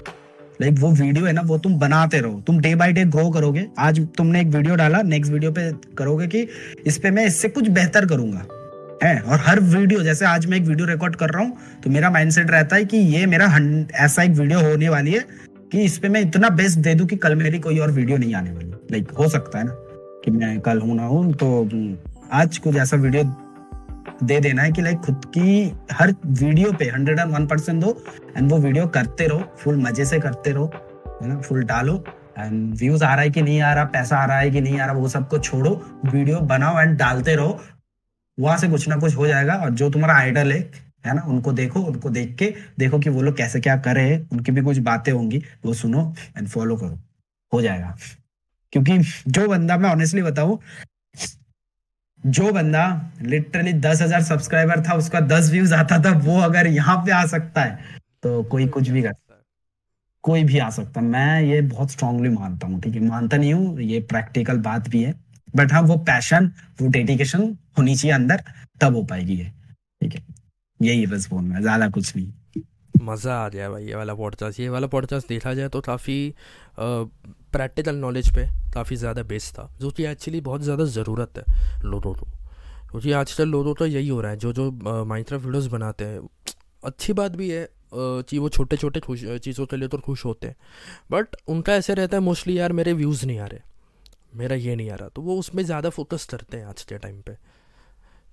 [0.60, 3.66] लाइक वो वीडियो है ना, वो तुम बनाते रहो। तुम डे बाय डे ग्रो करोगे।
[3.78, 6.46] आज तुमने एक वीडियो डाला नेक्स्ट वीडियो पे करोगे कि
[6.86, 8.46] इस पे मैं इससे कुछ बेहतर करूँगा।
[9.02, 9.18] है?
[9.20, 12.50] और हर वीडियो जैसे आज मैं एक वीडियो रिकॉर्ड कर रहा हूँ तो मेरा माइंडसेट
[12.50, 13.46] रहता है कि ये मेरा
[14.04, 15.24] ऐसा एक वीडियो होने वाली है
[15.72, 18.34] कि इस पे मैं इतना बेस्ट दे दूँ कि कल मेरी कोई और वीडियो नहीं
[18.34, 19.72] आने वाली। लाइक हो सकता है ना
[20.24, 21.96] कि मैं कल हूँ, ना हूँ तो
[22.32, 23.24] आज कुछ ऐसा वीडियो
[24.24, 27.96] दे देना है कि लाइक खुद की हर वीडियो पे हंड्रेड एंड वन परसेंट दो
[28.36, 30.70] एंड वो वीडियो करते रहो फुल मज़े से करते रहो,
[31.22, 32.04] है ना फुल डालो
[32.38, 34.78] एंड व्यूज़ आ रहा है कि नहीं आ रहा, पैसा आ रहा है कि नहीं
[34.80, 35.70] आ रहा, वो सबको छोड़ो
[36.04, 37.60] वीडियो बनाओ एंड डालते रहो,
[38.38, 40.58] वहाँ से कुछ ना कुछ हो जाएगा, और जो तुम्हारा आइडल है
[41.06, 42.46] है ना, उनको देखो, उनको देख के
[42.78, 45.74] देखो कि वो लोग कैसे क्या कर रहे हैं, उनकी भी कुछ बातें होंगी, वो
[45.74, 46.98] सुनो एंड फॉलो करो,
[47.52, 47.94] हो जाएगा।
[48.72, 48.98] क्योंकि
[49.28, 50.58] जो बंदा, मैं ऑनेस्टली बताऊँ
[52.24, 52.84] जो बंदा
[53.22, 57.24] लिटरली दस हज़ार सब्सक्राइबर था, उसका दस व्यूज़ आता था, वो अगर यहाँ पे आ
[57.26, 59.12] सकता है तो कोई कुछ भी कर
[60.24, 63.00] कोई भी आ सकता मैं ये बहुत स्ट्रांगली मानता हूँ, ठीक है?
[63.00, 65.12] मानता नहीं हूँ, ये प्रैक्टिकल बात भी है।
[65.54, 66.50] बट हाँ वो पैशन
[66.80, 67.42] वो डेडिकेशन
[67.78, 68.42] होनी चाहिए अंदर,
[68.80, 69.50] तब हो पाएगी ये,
[70.02, 70.24] ठीक है?
[70.80, 72.62] यही बस बोलना, ज़्यादा कुछ नहीं।
[72.94, 76.34] मज़ा आ गया भाई, ये वाला पॉडकास्ट ये वाला पॉडकास्ट देखा जाए तो काफ़ी
[77.54, 81.44] प्रैक्टिकल नॉलेज पे काफ़ी ज़्यादा बेस था, जो कि एक्चुअली बहुत ज़्यादा ज़रूरत है
[81.84, 82.26] लोगों को।
[82.90, 84.70] क्योंकि आजकल लोगों का यही हो रहा है जो जो
[85.06, 86.20] माइक्रोफ वीडियोज़ बनाते हैं,
[86.82, 90.46] अच्छी बात भी है कि वो छोटे छोटे खुश चीज़ों के लिए तो खुश होते
[90.46, 90.56] हैं।
[91.10, 93.60] बट उनका ऐसे रहता है मोस्टली यार मेरे व्यूज़ नहीं आ रहे,
[94.34, 97.20] मेरा ये नहीं आ रहा। तो वो उसमें ज़्यादा फोकस करते हैं आज के टाइम
[97.20, 97.36] पे।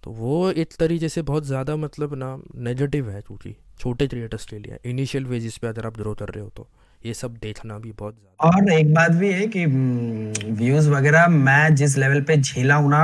[0.04, 4.60] तो वो एक तरीके से बहुत ज़्यादा मतलब ना नेगेटिव है, क्योंकि छोटे क्रिएटर्स के
[4.60, 6.68] लिए इनिशियल वेजिस पे अगर आप ग्रो कर रहे हो तो।
[7.06, 11.76] ये सब देखना भी बहुत और एक बात भी है कि व्यूज़ हम्म, वगैरह मैं
[11.76, 13.00] जिस लेवल पे झेला हूँ ना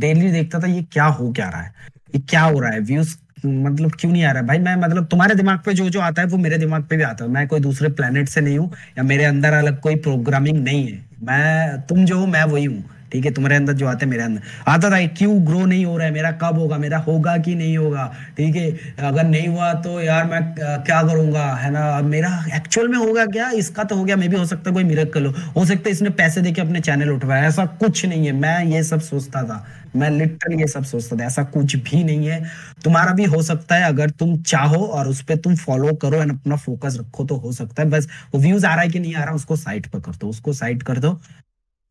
[0.00, 1.72] डेली देखता था ये क्या हो क्या रहा है
[2.14, 3.16] ये क्या हो रहा है व्यूज़
[3.46, 4.46] मतलब क्यों नहीं आ रहा है?
[4.48, 7.02] भाई मैं मतलब तुम्हारे दिमाग पे जो जो आता है वो मेरे दिमाग पे भी
[7.02, 10.58] आता है। मैं कोई दूसरे प्लेनेट से नहीं हूँ या मेरे अंदर अलग कोई प्रोग्रामिंग
[10.64, 12.82] नहीं है। मैं तुम जो हो मैं वही हूँ।
[13.12, 15.96] ठीक है, तुम्हारे अंदर जो आते हैं, मेरे अंदर। आता था, क्यों ग्रो नहीं हो
[15.96, 16.12] रहा है?
[16.12, 16.78] मेरा कब होगा?
[16.78, 18.12] मेरा होगा कि नहीं होगा?
[18.36, 20.42] ठीक है, अगर नहीं हुआ तो यार मैं
[20.84, 21.44] क्या करूँगा?
[21.54, 22.00] है ना?
[22.00, 23.50] मेरा एक्चुअल में होगा क्या?
[23.50, 25.90] इसका तो हो गया, मे भी हो सकता है कोई मिरकल हो। हो सकता है
[25.90, 29.64] इसने पैसे देके अपने चैनल उठवाया। ऐसा कुछ नहीं है। मैं ये सब सोचता था।
[29.96, 32.44] मैं लिटरली ये सब सोचता था। ऐसा कुछ भी नहीं है।
[32.84, 36.32] तुम्हारा भी हो सकता है, अगर तुम चाहो और उस पर तुम फॉलो करो एंड
[36.32, 39.14] अपना फोकस रखो तो हो सकता है। बस वो व्यूज़ आ रहा है कि नहीं
[39.14, 41.20] आ रहा, उसको साइड पर कर दो, उसको साइड कर दो।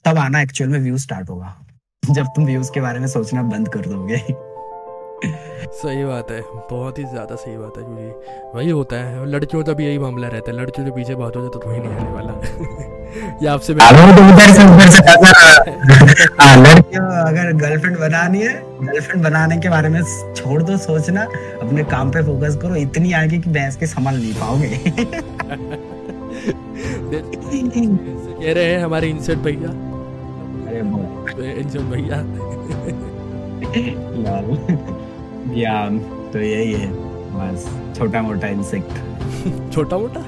[0.06, 1.56] तब आना एक्चुअल में व्यूज़ स्टार्ट होगा।
[2.04, 4.18] जब तुम व्यूज़ के बारे में सोचना बंद कर दोगे।
[5.78, 9.74] सही बात है। बहुत ही ज़्यादा सही बात है क्योंकि वही होता है। लड़कियों का
[9.74, 12.10] भी यही मामला रहता है। लड़कियों के पीछे बात हो जाए तो कोई नहीं आने
[12.12, 15.02] वाला। या आपसे तो उधर से उधर से
[16.42, 20.02] हाँ, लड़कियों अगर गर्लफ्रेंड बनानी है गर्लफ्रेंड बनाने के बारे में
[20.36, 21.22] छोड़ दो सोचना।
[21.62, 24.68] अपने काम पे फोकस करो। इतनी आगे कि बहस के संभाल नहीं पाओगे।
[28.40, 29.89] कह रहे हैं हमारे इंसर्ट भैया।
[30.72, 32.18] इंजन भैया।
[35.60, 35.90] या
[36.34, 36.92] तो यही है।
[37.34, 38.92] बस छोटा मोटा इंसेक्ट
[39.74, 40.20] छोटा मोटा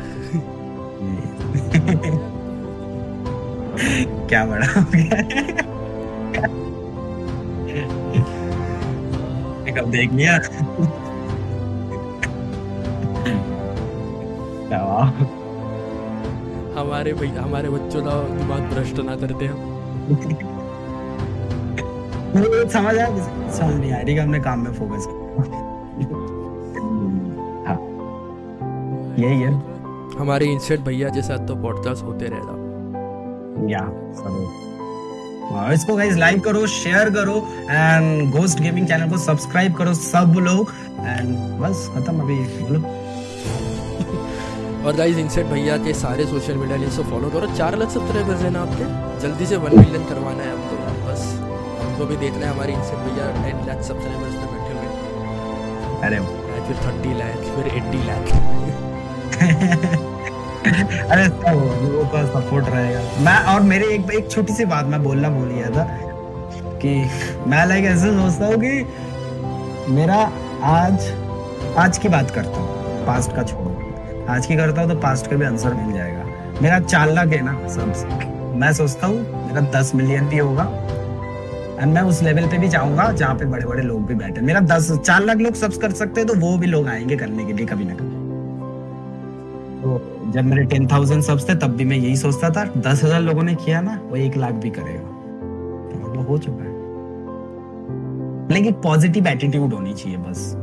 [4.28, 5.22] क्या बड़ा हो गया?
[9.72, 10.38] कब देख लिया।
[16.80, 19.71] हमारे भैया हमारे बच्चों का दिमाग भ्रष्ट ना करते हम।
[22.72, 23.08] समझ आया
[23.52, 25.08] समझ नहीं आ रही हमने काम में फोकस
[27.68, 27.78] हाँ
[29.20, 29.52] यही है।
[30.20, 32.60] हमारे इंसेट भैया के साथ तो पॉडकास्ट होते रहेगा
[33.72, 33.80] या
[35.52, 37.36] हाँ, इसको गाइस लाइक करो शेयर करो
[37.70, 42.80] एंड घोस्ट गेमिंग चैनल को सब्सक्राइब करो सब लोग एंड बस खत्म अभी। बोलो
[44.86, 48.42] और गाइस इनसेट भैया के सारे सोशल मीडिया लिंक्स को फॉलो करो। चार लाख सब्सक्राइबर्स
[48.42, 51.40] हैं ना आपके। जल्दी से वन मिलियन करवाना है हमको बस।
[51.82, 56.20] हमको भी देखना है हमारे इनसेट भैया टेन लाख सब्सक्राइबर्स पे बैठे हुए। अरे।
[56.62, 58.48] फिर थर्टी लाख फिर एट्टी लाख।
[61.12, 65.30] अरे लोगों का सपोर्ट रहेगा। मैं और मेरे एक एक छोटी सी बात मैं बोलना
[65.30, 65.84] भूल गया था
[66.78, 67.10] कि
[67.48, 68.94] मैं लाइक ऐसे सोचता हूँ कि
[69.92, 70.32] मेरा
[70.64, 71.14] आज
[71.78, 72.68] आज की बात करता हूँ।
[73.06, 73.71] पास्ट का छोड़ो।
[74.30, 77.42] आज की करता हूँ तो पास्ट का भी आंसर मिल जाएगा। मेरा चार लाख है
[77.42, 79.18] ना, सबसे। मैं सोचता हूँ,
[79.48, 80.64] मेरा दस मिलियन भी होगा
[81.82, 84.60] एंड मैं उस लेवल पे भी जाऊँगा, जहाँ पे बड़े बड़े लोग भी बैठे। मेरा
[84.60, 87.54] दस चार लाख लोग सब कर सकते हैं तो वो भी लोग आएँगे करने के
[87.54, 88.20] लिए कभी ना कभी।
[89.82, 93.22] तो जब मेरे टेन थाउज़ेंड सब्स थे, तब भी मैं यही सोचता था, दस हज़ार
[93.22, 96.70] लोगों ने किया ना, वो एक लाख भी करेगा। तो मतलब हो चुका है।
[98.54, 100.54] लेकिन पॉजिटिव एटीट्यूड होनी चाहिए, बस।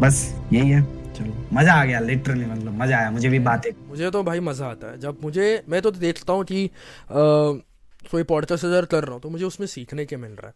[0.00, 0.16] बस
[0.52, 0.82] यही है।
[1.14, 4.66] चलो मज़ा आ गया लिटरली मतलब मज़ा आया मुझे भी बातें। मुझे तो भाई मज़ा
[4.66, 6.68] आता है। जब मुझे मैं तो देखता हूँ कि
[7.10, 10.54] कोई पॉडकास्ट अगर कर रहा हूँ तो मुझे उसमें सीखने के मिल रहा है।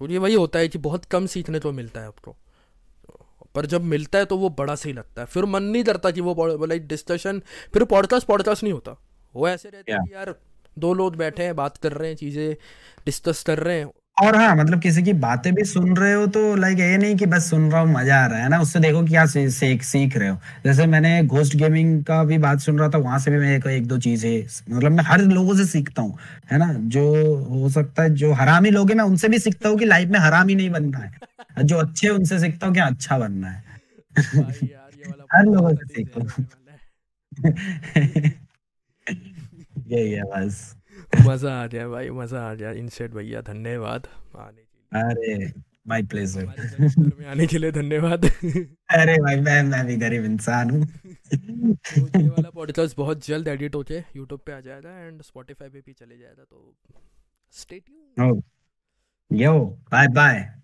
[0.00, 2.36] और ये वही होता है कि बहुत कम सीखने को मिलता है आपको।
[3.54, 6.20] पर जब मिलता है तो वो बड़ा सही लगता है। फिर मन नहीं करता कि
[6.20, 7.42] वो लाइक डिस्कशन
[7.74, 8.96] फिर पॉडकास्ट पॉडकास्ट नहीं होता।
[9.34, 10.34] वो ऐसे रहता है कि यार
[10.76, 12.54] दो लोग बैठे हैं बात कर रहे हैं चीज़ें
[13.06, 16.40] डिस्कस कर रहे हैं। और हाँ मतलब किसी की बातें भी सुन रहे हो तो
[16.56, 18.60] लाइक ये नहीं कि बस सुन रहा हूँ मज़ा आ रहा है ना?
[18.60, 22.78] उससे देखो क्या सीख सीख रहे हो। जैसे मैंने घोस्ट गेमिंग का भी बात सुन
[22.78, 25.64] रहा था वहाँ से भी मैं एक, एक दो चीज़ें मतलब मैं हर लोगों से
[25.66, 26.16] सीखता हूँ
[26.52, 26.72] है ना?
[26.74, 27.02] जो
[27.50, 30.18] हो सकता है जो हरामी लोग हैं मैं उनसे भी सीखता हूँ कि लाइफ में
[30.20, 33.62] हरामी नहीं बनना है। जो अच्छे उनसे सीखता हूँ क्या अच्छा बनना है।
[35.30, 36.46] हर लोगों से सीखता हूँ
[39.86, 40.77] यही है बस।
[41.16, 44.06] मज़ा आ गया भाई मज़ा आ जाए इनसेट भैया धन्यवाद।
[44.36, 45.52] आने के लिए। अरे
[45.88, 46.46] माय प्लेजर
[47.18, 52.28] में आने के लिए धन्यवाद। अरे भाई मैं मैं भी गरीब इंसान हूँ। तो ये
[52.28, 56.18] वाला पॉडकास्ट बहुत जल्द एडिट होके यूट्यूब पे आ जाएगा एंड स्पॉटिफाई पे भी चले
[56.18, 56.74] जाएगा तो
[57.54, 58.42] stay tune
[59.30, 59.58] yo
[59.92, 60.57] bye bye